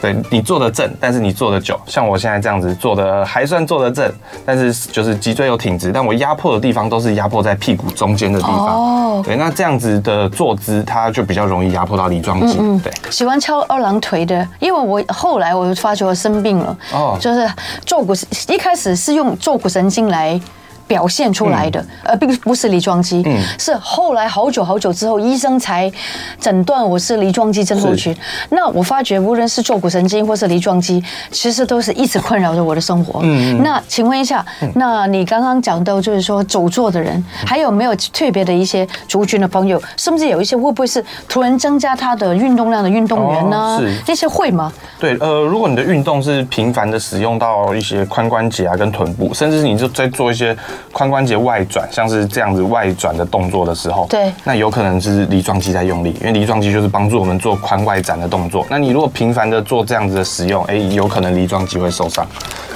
[0.00, 4.12] 对，你坐得正，但是你坐得久，像我现在这样子坐的还算坐得正，
[4.44, 8.66] 但是就是脊椎又挺直，但我压迫的地方都是压迫在屁股中间的地方。
[8.66, 12.56] 哦，对，那这样子的坐姿，它就比较容易压迫到梨状肌。
[12.60, 12.92] 嗯，对。
[13.10, 17.48] 喜欢翘二郎腿的，因为我后来我就发觉我生病了，哦，就是
[17.84, 18.12] 坐骨
[18.48, 20.40] 一开始是用坐骨神经来。
[20.86, 25.90] 表现出来的，呃，并不是梨状肌，嗯，是后来好久好久之后，医生才
[26.40, 28.16] 诊断我是梨状肌症候群。
[28.50, 33.20] 那我发觉，无论是坐骨神经或是梨状肌，其实都是一直困扰着我的生活。
[33.24, 34.44] 嗯，那请问一下，
[34.74, 43.78] 那你刚刚讲到就是说走坐的人，还有没有特别的一些族群的朋友，甚至有一些会不会是突然增加他的运动量的运动员呢？
[43.80, 44.72] 是这些会吗？
[45.00, 50.56] 对，呃，如果你的运动是频繁的使用到一些髋关节啊跟臀部，甚至是你就在做一些。
[50.92, 58.66] 髋关节外转，像是这样子外转的动作的时候，对，那有可能是梨状肌在用力，因为梨状肌就是帮助我们做髋外展的动作。
[58.70, 62.26] 那你如果频繁的做这样子的使用，哎，有可能梨状肌会受伤。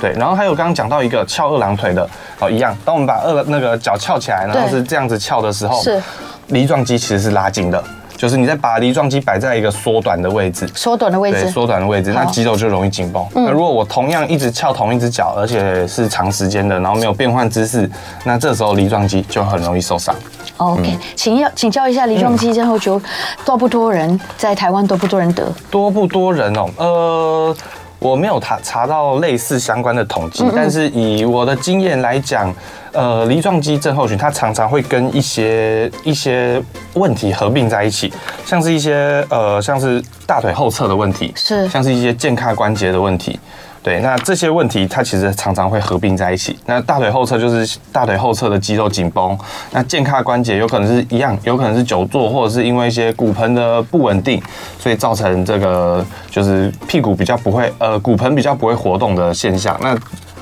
[0.00, 2.08] 对，然后还有刚刚讲到一个翘二郎腿的
[2.38, 6.02] 哦，一样，当我们把二那个脚翘起来，然后是这样子翘的时候，是
[6.48, 7.82] 梨状肌其实是拉紧的。
[8.20, 13.26] 就是你在把梨状肌摆在一个缩短的位置，缩短的位置，对，缩短的位置，那肌肉就容易紧绷。
[13.32, 17.90] 那如果我同样一直翘同一只脚，而且是长时间的，然后没有变换姿势，
[18.24, 20.14] 那这时候梨状肌就很容易受伤。
[20.58, 23.00] OK，请要请教一下，梨状肌症候群
[23.42, 25.50] 多不多人在台湾多不多人得？
[25.70, 26.68] 多不多人哦？
[26.76, 27.56] 呃，
[28.00, 32.52] 我没有查查到类似相关的统计，但是以我的经验来讲，
[32.92, 36.60] 呃，梨状肌症候群它常常会跟一些一些
[36.94, 38.12] 问题合并在一起，
[38.44, 43.38] 像是一些呃，像是大腿后侧的问题，是像是一些健康关节的问题。
[43.82, 46.58] 对，那这些问题它其实常常会合并在一起。
[46.66, 49.38] 那大腿后侧就是大腿后侧的肌肉紧绷，
[49.72, 54.42] 那肩胯关节有可能是一样，有可能是久坐，或者是因为一些骨盆的不稳定，
[54.78, 59.74] 所以造成这个就是屁股比较不会呃骨盆比较不会活动的现象。
[59.80, 59.96] 那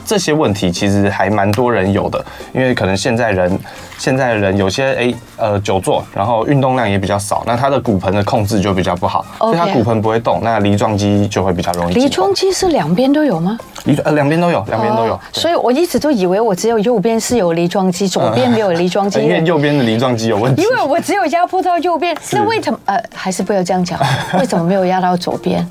[0.09, 3.59] 这些问题其实还蛮多人有的，因为可能现在人
[3.99, 11.95] 现在的人有些哎呃久坐，然后运动量也比较少，那他的骨盆的控制就比较不好.所以他骨盆不会动，那梨状肌就会比较容易。
[11.95, 13.59] 梨状肌是两边都有吗？
[14.05, 15.13] 呃两边都有，两边都有。
[15.13, 19.21] Oh, 所以我一直都以为我只有右边是有梨状肌，左边没有梨状肌。
[19.25, 20.63] 因为右边的梨状肌有问题。
[20.63, 23.99] 因为我只有压迫到右边，那为什么呃还是不要这样讲？
[24.39, 25.67] 为什么没有压到左边？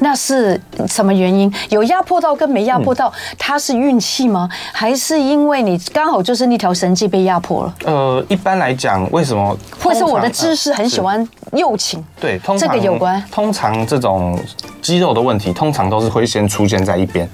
[0.00, 1.52] 那是什么原因？
[1.70, 4.48] 有压迫到跟没压迫到，它是运气吗？
[4.72, 7.74] 还是因为你刚好就是那条神经被压迫了？
[7.84, 9.56] 呃，一般来讲，为什么？
[9.82, 12.04] 或是我的姿势很喜欢右倾？
[12.20, 13.22] 对，通常这个有关。
[13.30, 14.38] 通常这种
[14.82, 17.28] 肌肉的问题，通常都是会先出现在一边。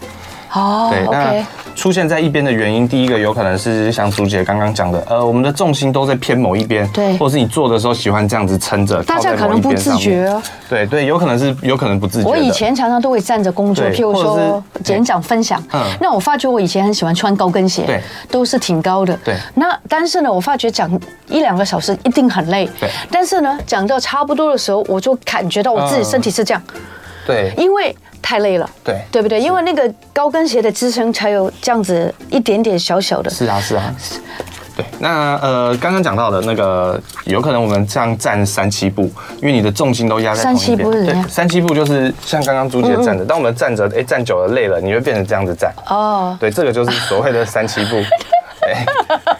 [0.54, 1.44] 哦，对，那。
[1.74, 12.28] 出现在一边的原因，第一个有可能是像朱姐刚刚讲的，呃，我们的重心都在偏某一边，对，或者是你坐的时候喜欢这样子撑着，大家可能不自觉哦，对对，有可能是有可能不自觉。
[12.28, 19.34] 我以前常常都会站着工作，譬如说演讲分享，嗯，那我发觉我以前很喜欢穿高跟鞋，对，都是挺高的，对。
[19.54, 20.90] 那但是呢，我发觉讲
[21.26, 22.90] 一两个小时一定很累，对。
[23.10, 26.62] 但是呢，讲到差不多的时候，我就感觉到我自己身体是这样，
[27.26, 27.94] 对，因为。
[28.24, 29.40] 太累了，对，对不对？
[29.40, 33.28] 因为那个高跟鞋的支撑才有这样子一点点小小的。
[33.28, 33.92] 是啊，是啊。
[34.76, 40.66] 对，那呃，刚刚讲到的那个，有可能我们这样站三七步，因为你的重心都压在同一边。
[40.66, 41.28] 三七步是怎样？
[41.28, 45.74] 三七步就是像刚刚朱姐站着，当我们站着，哎，站久了累了，你会变成这样子站。
[45.88, 46.36] 哦。
[46.38, 48.00] 对，这个就是所谓的三七步。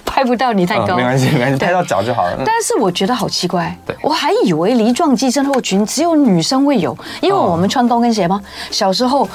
[0.06, 2.36] 拍不到你太高，没关系，没关系，拍到脚就好了。
[2.38, 8.40] 但是我觉得好奇怪，我还以为梨状肌症候群只有女生会有，因为我们穿高跟鞋吗？
[8.70, 9.28] 小时候，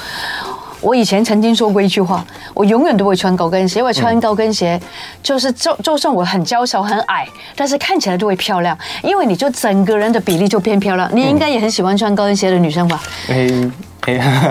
[0.80, 2.24] 我以前曾经说过一句话，
[2.54, 4.80] 我永远都会穿高跟鞋，因为穿高跟鞋
[5.22, 7.26] 就是就就算我很娇小很矮，
[7.56, 11.10] 但是看起来都会漂亮，因为你就整个人的比例就变漂亮。
[11.12, 13.02] 你应该也很喜欢穿高跟鞋的女生吧？
[13.28, 13.72] 嗯。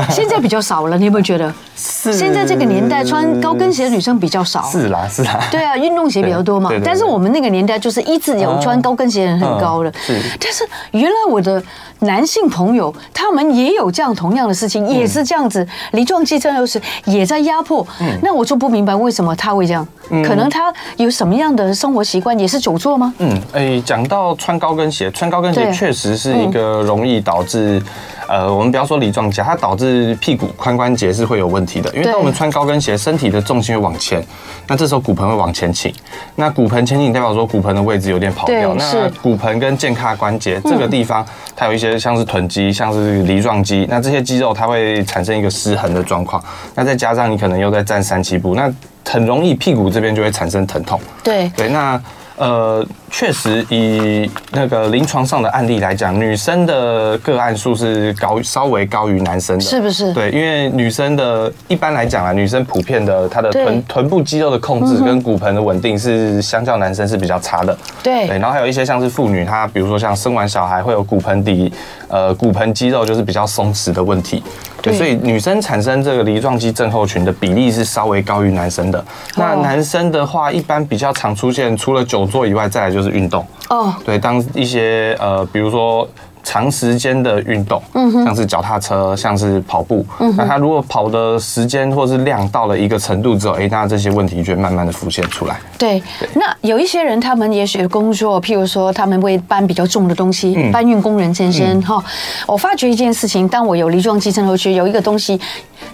[0.09, 1.53] 现在比较少了，你有没有觉得？
[1.75, 2.13] 是。
[2.13, 4.63] 现在这个年代穿高跟鞋的女生比较少。
[4.63, 5.39] 是啦，是啦。
[5.51, 6.69] 对啊，运动鞋比较多嘛。
[6.83, 9.91] 但是我们那个年代就是一直有穿高跟鞋的人很高的。
[9.99, 10.19] 是。
[10.39, 11.61] 但是原来我的
[11.99, 17.85] 男性朋友他们也有这样同样的事情，也是这样子，梨状肌症又是也在压迫。
[18.01, 18.17] 嗯。
[18.21, 19.87] 那我就不明白为什么他会这样？
[20.27, 23.13] 可能他有什么样的生活习惯，也是久坐吗？
[23.17, 27.81] 嗯，哎，讲到穿高跟鞋，穿高跟鞋确实是一个容易导致。
[28.27, 34.23] 呃，我们不要说梨状肌，它导致屁股髋关节是会有问题的，因为当我们穿高跟鞋，身体的重心会往前，
[34.67, 35.93] 那这时候骨盆会往前倾，
[36.35, 48.71] 那骨盆前倾代表说骨盆的位置有点跑掉，那骨盆跟健胯关节这个地方，它有一些像是臀肌，像是梨状肌，那这些肌肉它会产生一个失衡的状况，那再加上你可能又在站三七步，那
[49.07, 50.99] 很容易屁股这边就会产生疼痛。
[51.23, 52.01] 对对，那。
[52.37, 60.13] 呃，确实以那个临床上的案例来讲，女生的个案数是高，稍微高于男生的，是不是？
[60.13, 67.77] 对，因为女生的一般来讲啊，女生普遍的她的臀臀部肌肉的控制跟骨盆的稳定是相较男生是比较差的。
[68.03, 71.71] 对，对，然后还有一些像是妇女，她比如说像生完小孩会有骨盆底，
[72.09, 74.43] 呃，骨盆肌肉就是比较松弛的问题。
[74.91, 79.03] 对，所以女生产生这个梨状肌症候群的比例是稍微高于男生的。
[79.35, 83.45] 那男生的话，一般比较常出现，除了久坐以外，再来就是运动。
[83.69, 86.07] 哦，对，当一些呃，比如说。
[86.45, 87.81] 长时间的运动，
[88.23, 90.05] 像是脚踏车，像是跑步，
[90.37, 95.59] 那他如果跑的时间或是量到了一个程度之后，哎，那这些问题就会慢慢的浮现出来。
[95.77, 96.01] 对，
[96.35, 102.01] 那有一些人，他们也许工作，譬如说他们会搬比较重的东西，搬运工人健身哈。
[102.45, 105.41] 我发觉一件事情，当我有梨状肌症候群，有一个东西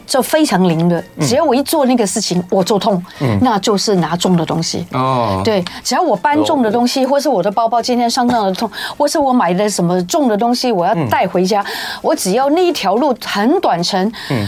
[0.05, 3.01] 就非常灵的，只要我一做那个事情，我做痛，
[3.39, 4.85] 那就是拿重的东西。
[4.91, 10.41] 哦，对，只要我搬重的东西，或是我的包包今天伤到了痛，或是我买的什么重的。
[10.41, 11.63] 东西我要带回家，
[12.01, 14.43] 我只要那一条路很短程，嗯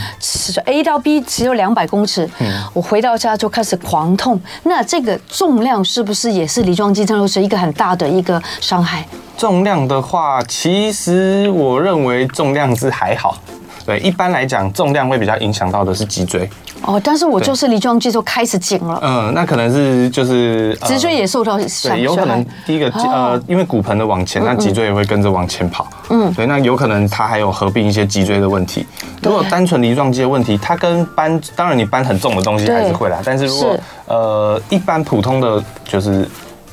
[0.66, 4.42] ，A 到 B 只有两百公尺，嗯，我回到家就开始狂痛。
[4.64, 9.06] 那这个重量是不是也是梨状肌症候群一个很大的一个伤害？
[9.38, 13.38] 重量的话，其实我认为重量是还好。
[13.86, 16.50] 对，一般来讲，重量会比较影响到的是脊椎。
[16.84, 19.00] 哦，但是我就是梨状肌就开始紧了。
[19.02, 25.88] 嗯，那可能是就是脊椎也受到对，有可能第一个呃，因为骨盆的往前，那脊椎也会跟着往前跑。
[26.10, 28.86] 嗯，对，那有可能它还有合并一些脊椎的问题。
[29.22, 36.28] 如果单纯梨状肌的问题，它跟搬，当然你搬很重的东西还是会啦，但是如果呃一般普通的就是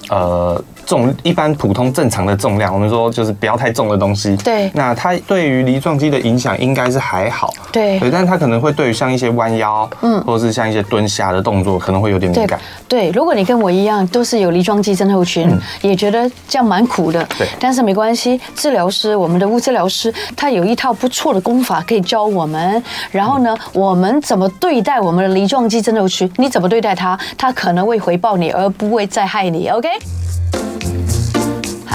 [0.09, 0.63] 呃。
[0.87, 4.37] 重一般普通正常的重量，我们说就是不要太重的东西。
[4.39, 4.71] 对。
[4.75, 7.53] 那它对于梨状肌的影响应该是还好。
[7.73, 7.99] 对。
[7.99, 12.59] 对，但是它可能会对于像一些弯腰，嗯，或者是像一些蹲下的动作，可能会有点敏感。
[12.89, 13.01] 对。
[13.01, 17.25] 对，如果你跟我一样都是有梨状肌症候群，嗯，也觉得这样蛮苦的。
[17.39, 17.49] 对。
[17.59, 22.83] 但是没关系，治疗师，我们的物治疗师，他有一套不错的功法可以教我们。
[23.11, 26.31] 然后呢，嗯，我们怎么对待我们的梨状肌症候群？
[26.37, 27.19] 你怎么对待它？
[27.39, 29.69] 它可能会回报你，而不会再害你。
[29.69, 29.89] OK。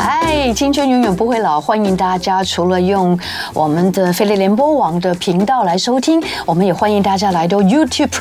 [0.08, 3.18] 嗨，青春永远不会老，欢迎大家除了用
[3.56, 8.13] 我们的飞利联播网的频道来收听，我们也欢迎大家来到 YouTube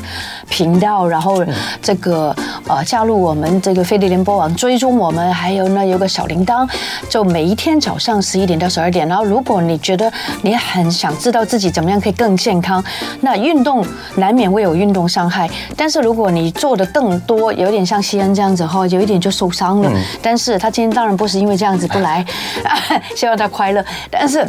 [0.49, 1.45] 频道，然后
[1.83, 2.35] 这个
[2.67, 6.67] 呃加入我们这个飞利联播网，追踪我们，还有呢有个小铃铛，
[7.11, 9.07] 就每一天早上十一点到十二点。
[9.07, 12.83] 然后如果你觉得你很想知道自己怎么样可以更健康，
[13.21, 19.93] 那运动难免会有运动伤害，但是如果你做的更多，有点像西恩这样子哈，有一点就受伤了。
[20.23, 21.74] 但是他今天当然不是因为这样。
[21.79, 22.25] 这样子不来，
[23.17, 23.85] 希望他快乐。
[24.11, 24.47] 但是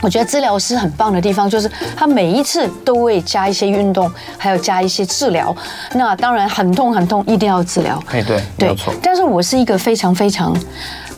[0.00, 5.54] 我觉得治疗师很棒的地方，就是他每一次都会加一些运动，还有加一些治疗。
[5.92, 8.02] 那当然很痛很痛，一定要治疗。
[8.10, 8.92] 哎，对，没有错。
[9.02, 10.54] 但是我是一个非常非常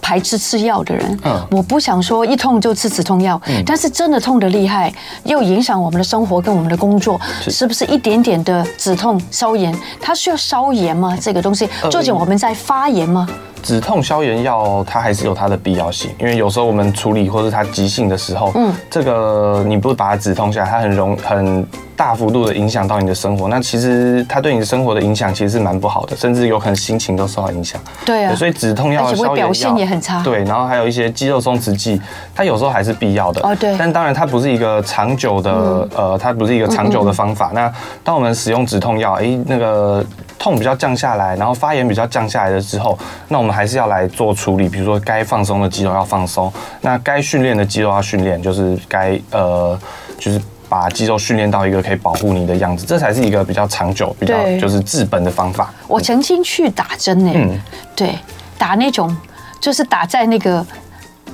[0.00, 1.18] 排斥吃药的人。
[1.24, 3.40] 嗯，我不想说一痛就吃止痛药。
[3.46, 4.92] 嗯，但是真的痛得厉害，
[5.24, 9.76] 又影响我们的生活跟我们的工作，是不是一点点的止痛消炎？
[10.00, 11.16] 它需要消炎吗？
[11.20, 13.28] 这个东西，究竟我们在发炎吗？
[13.62, 23.48] 止痛消炎药它还是有它的必要性，因为有时候我们处理或是它急性的时候，嗯，这个你不把它止痛下来，它很容很大幅度的影响到你的生活。
[23.48, 27.80] 那其实它对你的生活的影响其实是蛮不好的，甚至有可能心情都受到影响。
[28.04, 30.22] 对啊，所以止痛药、消炎药表现也很差。
[30.22, 32.00] 对，然后还有一些肌肉松弛剂，
[32.34, 33.40] 它有时候还是必要的。
[33.42, 33.74] 哦，对。
[33.78, 37.50] 但当然它不是一个长久的，呃，它不是一个长久的方法。
[37.54, 37.72] 那
[38.04, 40.04] 当我们使用止痛药，哎，那个。
[40.38, 49.76] 痛比较降下来，然后发炎比较降下来的之后，那我们还是要来做处理，比如说该放松的肌肉要放松，那该训练的肌肉要训练，就是该呃，
[50.18, 55.72] 就是把肌肉训练到一个可以保护你的样子，这才是一个比较长久、比较就是治本的方法。
[55.86, 57.60] 我曾经去打针呢，嗯，
[57.94, 58.18] 对，
[58.56, 59.16] 打那种
[59.60, 60.66] 就是打在那个。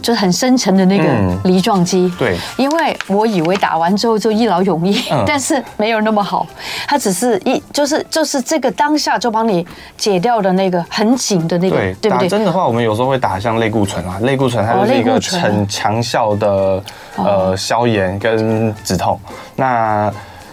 [0.03, 1.05] 就是很深沉的那个
[1.45, 6.47] 梨状肌，嗯，对，因为我以为打完之后就一劳永逸，嗯， 但是没有那么好，
[6.87, 12.29] 它只是一就是就是这个当下就帮你解掉的那个很紧的那个，对，对不对？
[12.29, 16.83] 打针的话，我们有时候会打像类固醇啊，类固醇它就是一个很强效的
[17.17, 19.19] 呃消炎跟止痛，
[19.57, 20.13] 那。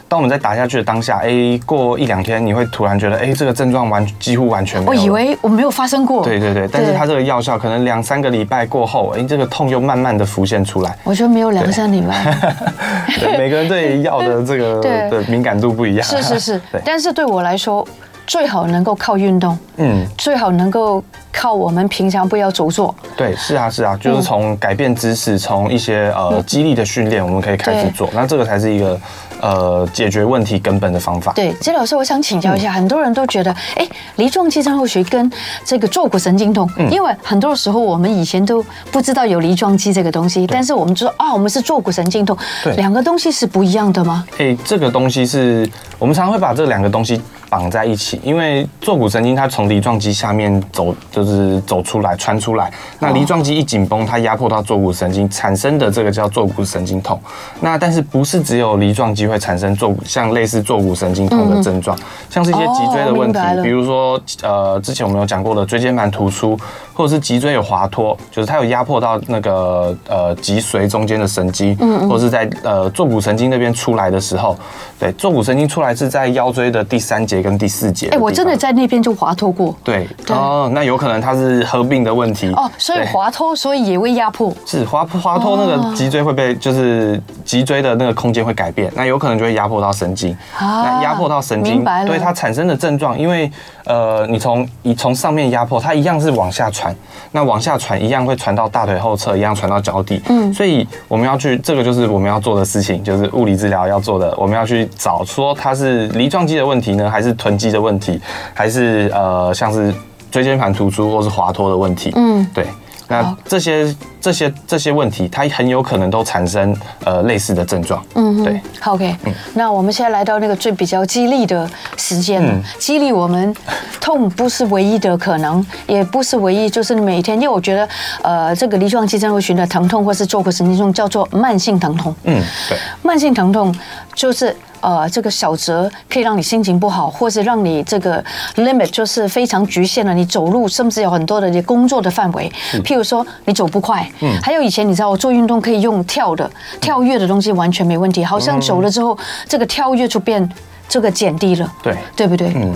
[0.09, 4.89] 当我们在打下去的当下，哎，过一两天你会突然觉得，哎，这个症状完几乎完全没有。
[4.89, 6.23] 我以为我没有发生过。
[6.23, 10.97] 对对对，但是它这个药效可能两三个礼拜过后，哎，这个痛又慢慢的浮现出来。
[11.03, 12.35] 我觉得没有两三礼拜。
[13.37, 16.03] 每个人对药的这个的敏感度不一样。
[16.03, 17.87] 是是是， 但是对我来说，
[18.25, 19.55] 最好能够靠运动。
[19.77, 20.03] 嗯。
[20.17, 22.95] 最好能够靠我们平常不要久坐。
[23.15, 28.09] 对，是啊是啊，就是从改变姿势，从一些呃肌力的训练，我们可以开始做。
[28.11, 28.99] 那这个才是一个。
[29.41, 31.31] 呃，解决问题根本的方法。
[31.33, 35.31] 对，这老师，我想请教一下，嗯、很多人都觉得，哎，梨状肌症候群跟
[35.63, 44.25] 这个坐骨神经痛，嗯、因为很多时候我们以前都不知道有梨状肌这个东西，但是我们就说啊，我们是坐骨神经痛，对，两个东西是不一样的吗？
[44.37, 57.17] 哎，这个东西是我们常常会把这两个东西绑在一起，因为坐骨神经它从梨状肌下面走，就是走出来穿出来，那梨状肌一紧绷，它压迫到坐骨神经产生的这个叫坐骨神经痛。
[57.61, 59.29] 那但是不是只有梨状肌？
[59.29, 61.95] 会产生坐骨像类似坐骨神经痛的症状，
[62.31, 66.57] 像是一些脊椎的问题，比如说呃，之前我们有讲过的椎间盘突出，
[66.99, 71.73] 或者是脊椎有滑脱，就是它有压迫到那个呃脊髓中间的神经，
[72.09, 74.57] 或者是在呃坐骨神经那边出来的时候，
[74.99, 78.09] 对，坐骨神经出来是在腰椎的第三节跟第四节。
[78.09, 79.73] 哎，我真的在那边就滑脱过。
[79.81, 84.51] 对，哦，那有可能它是合并的问题哦，所以滑脱，所以也会压迫。
[84.65, 89.19] 是滑滑脱那个脊椎会被，就是脊椎的那个空间会改变，那有。
[89.19, 93.51] 可能就会压迫到神经，那压迫到神经，对它产生的症状，因为
[93.89, 96.95] 呃，你从你从上面压迫，它一样是往下传，
[97.31, 108.21] 那往下传一样会传到大腿后侧，一样传到脚底，嗯，所以我们要去，这个就是我们要做的事情，就是物理治疗要做的，我们要去找说它是梨状肌的问题呢，还是臀肌的问题，
[108.53, 109.91] 还是呃像是
[110.29, 112.67] 椎间盘突出或是滑脱的问题，嗯，对。
[113.09, 118.01] 那这些这些这些问题，它很有可能都产生呃类似的症状。
[118.15, 118.61] 嗯，对。
[118.85, 123.53] OK，嗯，那我们现在来到那个最比较激励的时间，嗯，激励我们，
[123.99, 127.89] 痛不是唯一的可能，也不是唯一，就是每天，因为我觉得
[128.21, 132.15] 呃，这个梨状肌症候群的疼痛或是坐骨神经痛叫做慢性疼痛。
[132.23, 133.75] 嗯，对，慢性疼痛
[134.13, 134.55] 就是。
[134.81, 138.23] 呃，这个小折可以让你心情不好，或是让你这个
[138.55, 140.13] limit 就是非常局限了。
[140.13, 142.51] 你走路甚至有很多的你工作的范围，
[142.83, 144.09] 譬如说你走不快。
[144.21, 144.37] 嗯。
[144.41, 146.49] 还有以前你知道我做运动可以用跳的，
[146.79, 148.23] 跳跃的东西完全没问题。
[148.23, 149.17] 好像走了之后，
[149.47, 150.47] 这个跳跃就变
[150.87, 151.73] 这个减低了。
[151.83, 151.97] 对。
[152.15, 152.51] 对不对？
[152.55, 152.73] 嗯。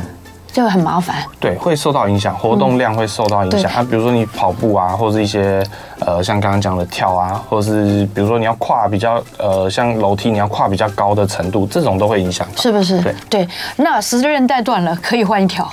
[0.53, 3.71] 就很麻烦，对，会受到影响，活动量会受到影响。
[3.71, 5.65] 啊，比如说你跑步啊，或者是一些
[5.99, 12.47] 呃，像刚刚讲的跳啊，或者是比如说你要跨比较呃，像楼梯你要跨比较高的程度，这种都会影响。
[12.55, 13.01] 是不是？
[13.01, 13.47] 对对。
[13.77, 15.67] 那十字韧带断了可以换一条，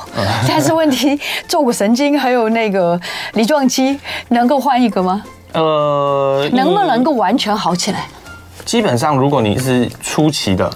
[0.49, 2.99] 但是问题坐骨神经还有那个
[3.35, 5.23] 梨状肌能够换一个吗？
[5.53, 8.07] 呃，能不能够完全好起来？
[8.65, 10.71] 基本上，如果你是初期的。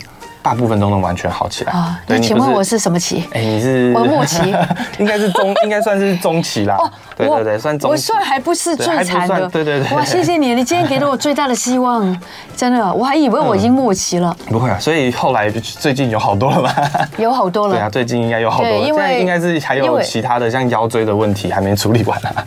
[0.45, 1.99] 大部分都能完全好起来啊！
[2.07, 3.27] 那请问我是什么期？
[3.33, 4.55] 哎，你是我末期，
[5.01, 6.77] 应该是中，应该算是中期啦。
[6.77, 7.79] 哦，对对对，算。
[7.83, 9.49] 我算还不是最惨的。
[9.49, 9.97] 对对对。
[9.97, 12.05] 哇，谢谢你，你今天给了我最大的希望，
[12.57, 14.37] 真的，我还以为我已经末期了。
[14.47, 16.75] 不会啊，所以后来最近有好多了吧？
[17.19, 17.75] 有好多了。
[17.75, 18.77] 对啊，最近应该有好多了。
[18.79, 22.45] 因为应该是还有其他的，像腰椎的问题还没处理完啊。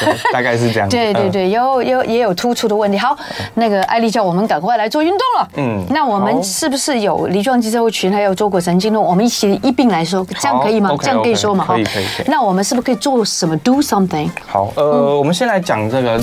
[0.32, 0.88] 大概是这样。
[0.88, 2.96] 对对对，有有也有突出的问题。
[2.96, 3.14] 好，
[3.54, 5.48] 那个艾丽叫我们赶快来做运动了。
[5.56, 9.04] 嗯，那我们是不是有梨状肌症候群，还有坐骨神经痛？
[9.04, 10.96] 我们一起一并来说，这样可以吗？
[11.02, 11.66] 这样可以说吗？
[11.68, 12.04] 可以可以。
[12.26, 14.30] 那我们是不是可以做什么？Do something。
[14.46, 16.20] 好，呃，我们先来讲这个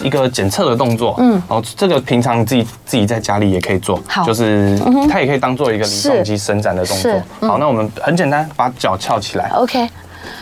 [0.00, 1.14] 一个检测的动作。
[1.18, 4.00] 嗯，哦，这个平常自己自己在家里也可以做。
[4.06, 4.78] 好，就是
[5.10, 7.12] 它也可以当做一个梨状肌伸展的动作。
[7.48, 9.50] 好，那我们很简单，把脚翘起来。
[9.50, 9.88] OK。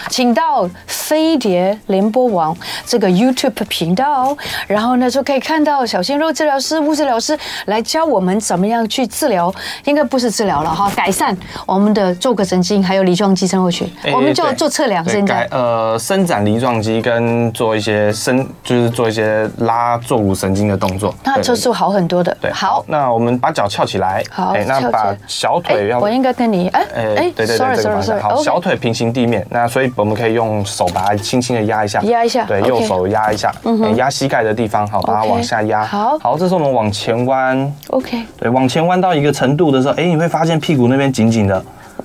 [0.08, 9.52] 请到飞碟联播网这个 YouTube 频道，然后呢就可以看到小鲜肉治疗师、物治疗师来教我们怎么样去治疗，
[9.84, 13.90] 应该不是治疗了哈，改善我们的坐骨神经还有梨状肌症候群。
[14.12, 22.36] 我们就要做测量，现在呃伸展梨状肌跟做一些伸，就是做一些拉坐骨神经的动作，那就是好很多的。
[22.40, 29.86] 对，好，那我们把脚翘起来，好，那把小腿要，我应该跟你哎哎，对对对，sorry sorry sorry，好，小腿平行地面，那所以。
[29.96, 41.64] 我们可以用手把它轻轻的压一下，压一下，对，右手压一下，嗯，压膝盖的地方，好，把它往下压，好，好，这时候我们往前弯，OK，对，往前弯到一个程度的时候，哎，你会发现屁股那边紧紧的，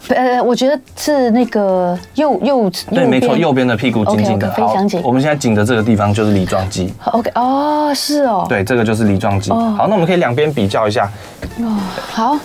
[0.10, 11.12] 呃，我觉得是那个右右，对，没错，右边的屁股紧紧的，好，我们现在紧的这个地方就是梨状肌，OK，哦，是哦，对，这个就是梨状肌，好，那我们可以两边比较一下，
[11.60, 11.78] 哦，
[12.10, 12.38] 好。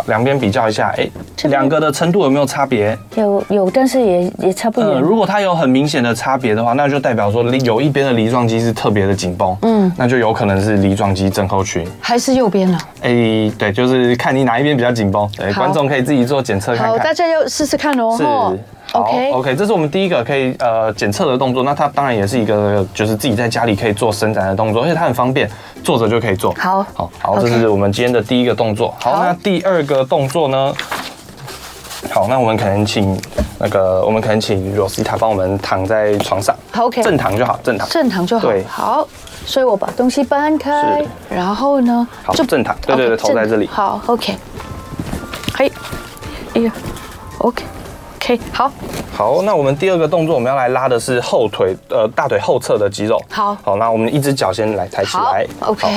[0.00, 1.08] 好，两边比较一下，哎，
[1.48, 2.96] 两个的程度有没有差别？
[3.16, 5.00] 有有，但是也也差不多。
[5.00, 11.86] 如果它有很明显的差别的话，那就代表说有一边的梨状肌是特别的紧绷，嗯，那就有可能是梨状肌症候群。
[12.00, 12.78] 还是右边呢？
[13.02, 15.28] 哎，对，就是看你哪一边比较紧绷。
[15.36, 16.90] 对，观众可以自己做检测看看。
[16.90, 18.16] 好，大家要试试看哦。
[18.16, 18.58] 是。
[18.92, 21.62] 好，OK，这是我们第一个可以呃检测的动作。
[21.62, 25.48] 那它当然也是一个就是自己在家里可以做伸展的动作，而且它很方便，
[25.84, 26.52] 坐着就可以做。
[26.54, 28.92] 好，好，好，这是我们今天的第一个动作。
[29.00, 30.74] 好，那第二个动作呢？
[32.10, 33.16] 好，那我们可能请
[33.60, 36.56] 那个我们可能请 Rosita 帮我们躺在床上。
[36.72, 38.48] 好，OK，正躺就好，正躺，正躺就好。
[38.48, 39.06] 对，好，
[39.46, 42.76] 所以我把东西搬开，然后呢，好，就正躺。
[42.84, 43.68] 对对对，头在这里。
[43.68, 44.34] 好，OK，
[45.54, 45.70] 嘿，
[46.54, 46.72] 哎呀
[47.38, 47.62] ，OK。
[48.30, 48.70] OK，好，
[49.12, 53.20] 好，那我们第二个动作，我们要来拉的是后腿，呃，大腿后侧的肌肉。
[53.28, 55.44] 好，好，那我们一只脚先来抬起来。
[55.58, 55.88] OK，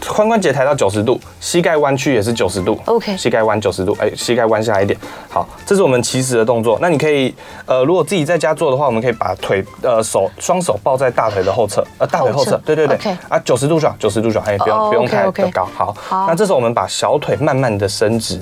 [0.00, 2.80] 髋关节抬到九十度，膝盖弯曲也是九十度。
[2.86, 4.98] OK，膝盖弯九十度，哎，膝盖弯下来一点。
[5.28, 6.78] 好，这是我们起始的动作。
[6.80, 7.34] 那你可以，
[7.66, 12.56] 呃，如果自己在家做的话，我们可以把腿，呃，手双手抱在大腿的后侧，呃，大腿后侧。
[12.64, 12.96] 对对对。
[13.28, 15.68] 啊，九十度就好，九十度就好，哎，不用不用太高。
[15.74, 18.40] 好，好，那这时候我们把小腿慢慢的伸直。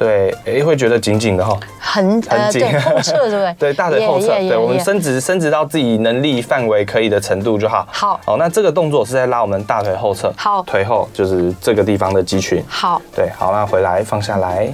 [0.00, 3.54] 对，哎，会觉得紧紧的哈，很很紧，后侧 对不对？
[3.58, 7.86] 对，大腿后侧，对，我们伸直伸直到自己能力范围可以的程度就好。
[7.92, 12.64] 好，好，那这个动作是在拉我们大腿后侧，好，腿后就是这个地方的肌群。
[12.66, 14.72] 好，对，好，那回来放下来，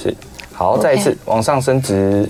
[0.00, 0.14] 是，
[0.54, 2.28] 好，再一次往上伸直。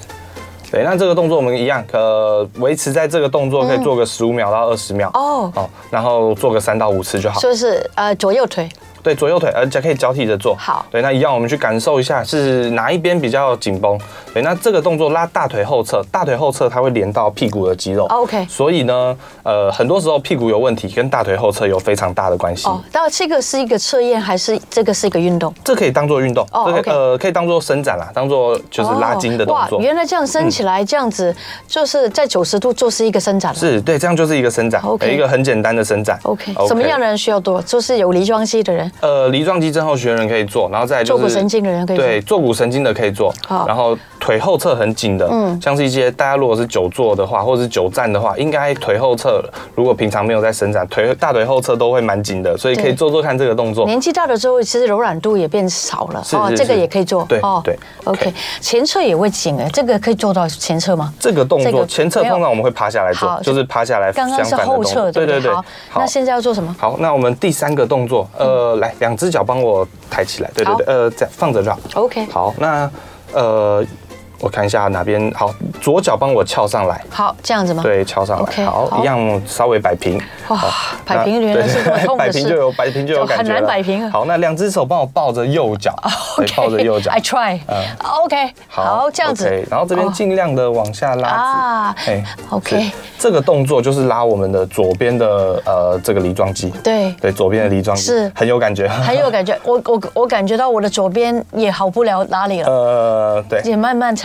[0.70, 5.10] 对，那这个动作我们一样，可维持在这个动作可以做个十五秒到二十秒。
[5.12, 7.38] 哦，好，然后做个三到五次就好。
[7.38, 8.66] 就是呃，左右腿。
[9.02, 10.54] 对，左右腿，而且可以交替着做。
[10.58, 13.98] 好，对，那一样，我们去感受一下是哪一边比较紧绷。
[14.32, 18.06] 对，那这个动作拉大腿后侧，大腿后侧它会连到屁股的肌肉。
[18.06, 18.46] OK。
[18.48, 22.68] 所以呢，呃，很多时候屁股有问题跟大腿后侧有非常大的关系。
[22.68, 25.52] 哦，那这个是一个测验还是这个是一个运动？
[25.64, 26.46] 这可以当做运动。
[26.52, 26.90] 哦，OK。
[26.90, 29.78] 呃，可以当做伸展啦，当做就是拉筋的动作。
[29.78, 30.84] 哇，原来这样伸起来。
[30.84, 31.34] 这样子，
[31.66, 33.54] 就是在九十度就是一个伸展。
[33.54, 36.18] 是对，这样就是一个伸展，OK，一个很简单的伸展。
[36.24, 37.62] OK，什么样的人需要多？
[37.62, 38.91] 就是有梨状肌的人。
[39.00, 42.04] 呃，梨状肌症候群的人可以做，然后再坐骨神经的人可以做。
[42.04, 43.34] 对，坐骨神经的可以做。
[43.46, 49.44] 好，然后腿后侧很紧的，嗯，像是一些大家如果是久坐的话，或者是久站的话，应该腿后侧
[49.74, 53.84] 如果平常没有在伸展，腿大腿后侧都会蛮紧的，所以可以做做看这个动作。
[53.84, 56.24] 年纪大了之后，其实柔软度也变少了。
[56.34, 57.24] 哦，这个也可以做。
[57.24, 61.12] 对，哦，对，OK，前侧也会紧哎，这个可以做到前侧吗？
[61.18, 64.12] 这个动作前侧通常我们会趴下来做，就是趴下来。
[64.12, 65.52] 刚刚是后侧，对对对。
[65.52, 65.64] 好，
[65.96, 66.72] 那现在要做什么？
[66.78, 71.76] 好，那我们第三个动作，呃，来，两只脚帮我抬起来，对对对，呃，这样放着绕。
[71.94, 72.24] OK。
[72.26, 72.88] 好，那
[73.32, 73.84] 呃。
[74.42, 77.00] 我看一下哪边好，左脚帮我翘上来。
[77.08, 77.80] 好，这样子吗？
[77.80, 78.66] 对，翘上来。
[78.66, 80.20] 好，一样稍微摆平。
[80.48, 80.58] 哇，
[81.06, 82.24] 摆平原来是这么痛的。
[82.24, 83.44] 摆平就有摆平就有感觉。
[83.44, 84.10] 很难摆平。
[84.10, 85.94] 好，那两只手帮我抱着右脚。
[86.38, 87.12] OK，抱着右脚。
[87.12, 87.60] I try。
[87.68, 87.76] 嗯
[88.24, 88.52] ，OK。
[88.66, 89.48] 好，这样子。
[89.70, 91.28] 然后这边尽量的往下拉。
[91.28, 91.96] 啊。
[92.06, 92.90] 哎，OK。
[93.20, 96.70] 这个动作就是拉我们的左边的呃这个梨状肌。
[96.82, 97.12] 对。
[97.20, 98.88] 对，左边的梨状肌是很有感觉。
[98.88, 99.56] 很有感觉。
[99.62, 102.66] 我我我感觉到我的左边也好不了哪里了。
[102.72, 103.62] 呃，对。
[103.62, 104.16] 也慢慢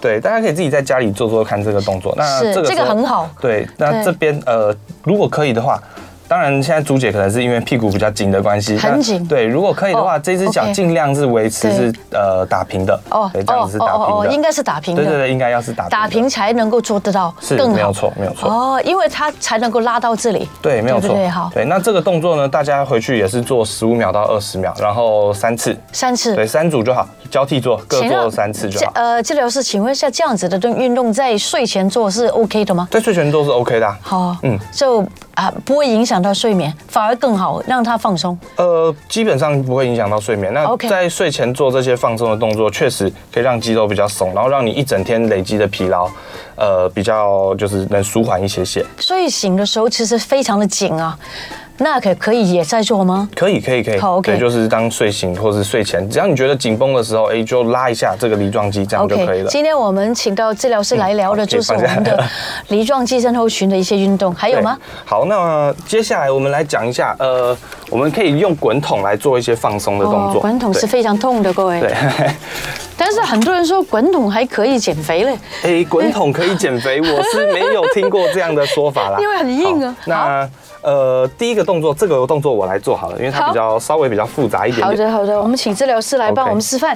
[0.00, 0.40] 对，大家。
[0.44, 3.30] 可以自己在家里做做看这个动作，那这个这个很好。
[3.40, 5.80] 对，那这边呃，如果可以的话。
[6.26, 9.26] 当然，现在朱姐可能是因为屁股比较紧的关系，很紧。
[9.26, 12.98] 对，如果可以的话，这只脚尽量是维持是呃打平的。
[13.10, 15.02] 哦，对，这样子是打平的，应该是打平的。
[15.02, 15.90] 对对对，应该要是打平。
[15.90, 18.50] 打平才能够做得到，是，没有错，没有错。
[18.50, 20.48] 哦，因为它才能够拉到这里。
[20.62, 21.10] 对，没有错。
[21.14, 21.50] 对，好。
[21.54, 25.76] 对，那这个动作呢，大家回去也是做十五秒到二十秒，然后三次。
[25.92, 26.34] 三次。
[26.34, 28.92] 对，三组就好，交替做，各做三次就好。
[28.94, 32.88] 呃，治疗师，请问一下，这样子的运动在睡前做是 OK 的吗？
[32.90, 33.96] 在睡前做是 OK 的。
[34.00, 35.06] 好，嗯，就。
[35.34, 38.38] 啊，不会影响到睡眠，反而更好，让他放松。
[38.56, 40.52] 呃，基本上不会影响到睡眠。
[40.52, 46.08] 那在睡前做这些放松的动作，确实可以让肌肉比较松，然后让你一整天累积的疲劳，
[46.56, 48.84] 呃，比较就是能舒缓一些些。
[48.98, 51.18] 所以醒的时候其实非常的紧啊。
[51.78, 53.28] 那可可以也在做吗？
[53.34, 53.98] 可以，可以，可以。
[53.98, 54.38] 好，OK。
[54.38, 59.50] 就是当睡醒或是睡前，只要你觉得紧绷的时候，哎，就拉一下这个梨状肌，这样就可以了。
[59.50, 62.24] 今天我们请到治疗师来聊的就是 我们的
[62.68, 64.78] 梨状肌症候群的一些运动，还有吗？
[65.04, 67.56] 好，那接下来我们来讲一下，呃，
[67.90, 70.40] 我们可以用滚筒来做一些放松的动作。
[70.40, 71.80] 滚筒是非常痛的，各位。
[71.80, 71.92] 对。
[72.96, 75.36] 但是很多人说滚筒还可以减肥嘞。
[75.64, 79.18] 哎，滚筒可以减肥，我是没有听过这样的说法啦。
[79.20, 79.96] 因为很硬啊。
[80.06, 80.48] 那。
[80.84, 84.86] 呃，第一个动作，这个动作我来做好了，因为它比较稍微比较复杂一点点。
[84.86, 86.94] 好的，好的，我们请治疗师来帮我们示范。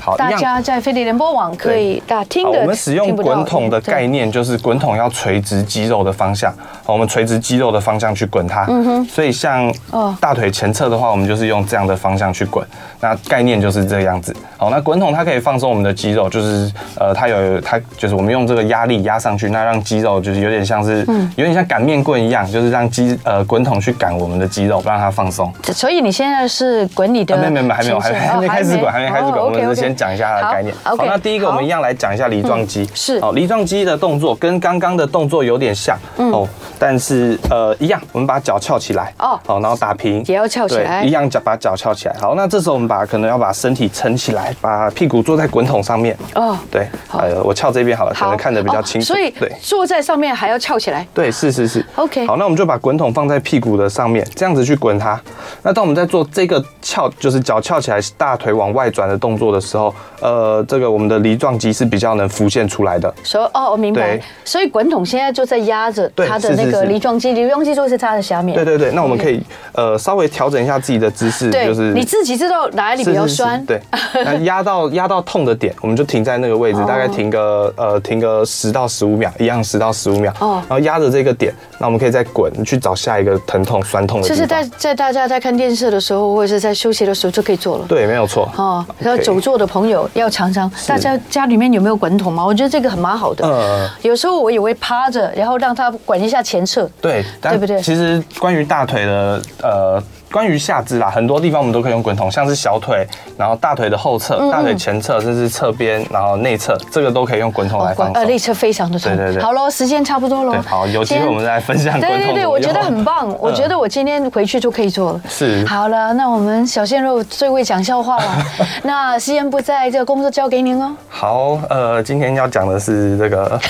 [0.00, 2.60] 好，大家在飞碟联播网可以打听的。
[2.60, 6.52] 我们使用滚筒的概念就是滚筒要垂直肌肉的方向，
[6.82, 8.66] 好，我们垂直肌肉的方向去滚它。
[8.68, 9.04] 嗯哼。
[9.04, 9.72] 所以像
[10.20, 12.66] 大腿前侧的话，我们就是用这样的方向去滚。
[13.00, 14.34] 那概念就是这个样子。
[14.56, 16.68] 好，那滚筒它可以放松我们的肌肉，就是
[16.98, 21.06] 呃，它有它就是我们用这个压力压上去，那让肌肉就是有点像是，
[21.36, 23.11] 有点像擀面棍一样，就是让肌。
[23.24, 25.52] 呃，滚筒去赶我们的肌肉，不让它放松。
[25.72, 27.36] 所以你现在是滚你的？
[27.36, 29.42] 没没没，还没有，还没还没开始滚，还没开始滚。
[29.42, 30.74] 我们是先讲一下它的概念。
[30.82, 32.88] 好，那第一个我们一样来讲一下梨状肌。
[32.94, 33.18] 是。
[33.18, 36.48] 哦，梨状肌的动作跟刚刚的动作有点像哦，
[36.78, 39.12] 但是呃一样，我们把脚翘起来。
[39.18, 39.38] 哦。
[39.46, 40.22] 好，然后打平。
[40.26, 41.02] 也要翘起来。
[41.02, 42.16] 一样，脚把脚翘起来。
[42.20, 46.16] 好，那这时候我们把可能要把身体撑起来，把屁股坐在滚筒上面。
[46.34, 46.56] 哦。
[46.70, 46.86] 对。
[47.08, 49.06] 好，我翘这边好了，可能看得比较清楚。
[49.06, 51.06] 所以对，坐在上面还要翘起来。
[51.14, 51.84] 对，是是是。
[51.96, 52.26] OK。
[52.26, 55.18] 好，那我们就把滚筒放在屁股的上面，这样子去滚它。
[55.62, 63.12] 那当我们在做这个翘，就是脚翘起来，大腿往外转的动作的时候，呃，这个我们的梨状肌是比较能浮现出来的。
[63.22, 64.20] 所以哦，我明白。
[64.44, 68.54] 所以滚筒现在就在压着它的那个梨状肌，梨状肌就是它的下面。
[68.54, 69.42] 对对对，那我们可以
[69.72, 73.64] 呃稍微调整一下自己的姿势，就是你自己知道哪里比较酸。
[73.64, 73.80] 对，
[74.24, 80.32] 那压到压到痛的点，我们就停在那个位置，大概停个呃停个十到十五秒，一样十到十五秒。
[80.40, 80.62] 哦。
[80.68, 84.28] 然后压着这个点，那我们可以再滚去找下一个疼痛酸痛的。
[84.28, 87.84] 就是在在大家在看电视的时候，或者是在休息的时候就可以做了。
[87.88, 88.50] 对，没有错。
[88.56, 90.70] 哦，然后久坐的朋友要常常。
[90.86, 92.44] 大家家里面有没有滚筒吗？
[92.44, 93.46] 我觉得这个很蛮好的。
[93.46, 93.88] 嗯。
[94.02, 96.88] 有时候我也会趴着，然后让它滚一下前侧。
[97.00, 97.80] 对，对不对？
[97.82, 100.02] 其实关于大腿的呃。
[100.32, 103.06] 关于下肢啦，很多地方我们都可以用滚筒，像是小腿，
[103.36, 108.14] 然后大腿的后侧、大腿前侧，甚至侧边，然后内侧，这个都可以用滚筒来放松。
[108.14, 109.14] 呃，内侧非常的痛。
[109.14, 109.42] 对对对。
[109.42, 110.54] 好喽，时间差不多喽。
[110.66, 112.18] 好，有机会我们再来分享滚筒。
[112.18, 115.20] 对对对，我觉得很棒，我觉得我今天回去就可以做了。
[115.28, 115.64] 是。
[115.66, 118.46] 好了，那我们小鲜肉最会讲笑话了。
[118.82, 120.96] 那时间不在，这个工作交给您哦。
[121.08, 123.60] 好，呃，今天要讲的是这个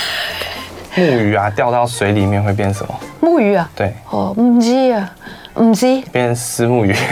[0.94, 2.94] 木鱼啊，掉到水里面会变什么？
[3.20, 3.68] 木鱼啊？
[3.74, 3.92] 对。
[4.10, 5.10] 哦，木鸡啊。
[5.55, 6.92] 嗯，是变成虱目鱼。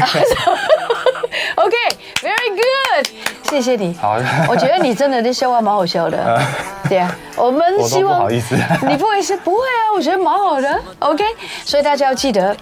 [1.56, 3.06] OK，very good。
[3.44, 3.94] 谢谢你。
[4.00, 4.16] 好，
[4.48, 6.40] 我觉得你真的这笑话蛮好笑的。
[6.88, 8.56] 对啊，我们希望不好意思，
[8.88, 9.92] 你不会是不会啊？
[9.94, 10.80] 我觉得蛮好的。
[11.00, 11.24] OK，
[11.64, 12.56] 所以大家要记得，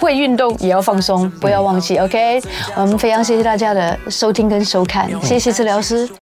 [0.00, 1.98] 会运动也要放松，不要忘记。
[1.98, 2.40] OK，
[2.76, 6.08] 我们非常谢谢大家的收听跟收看，谢谢治疗师。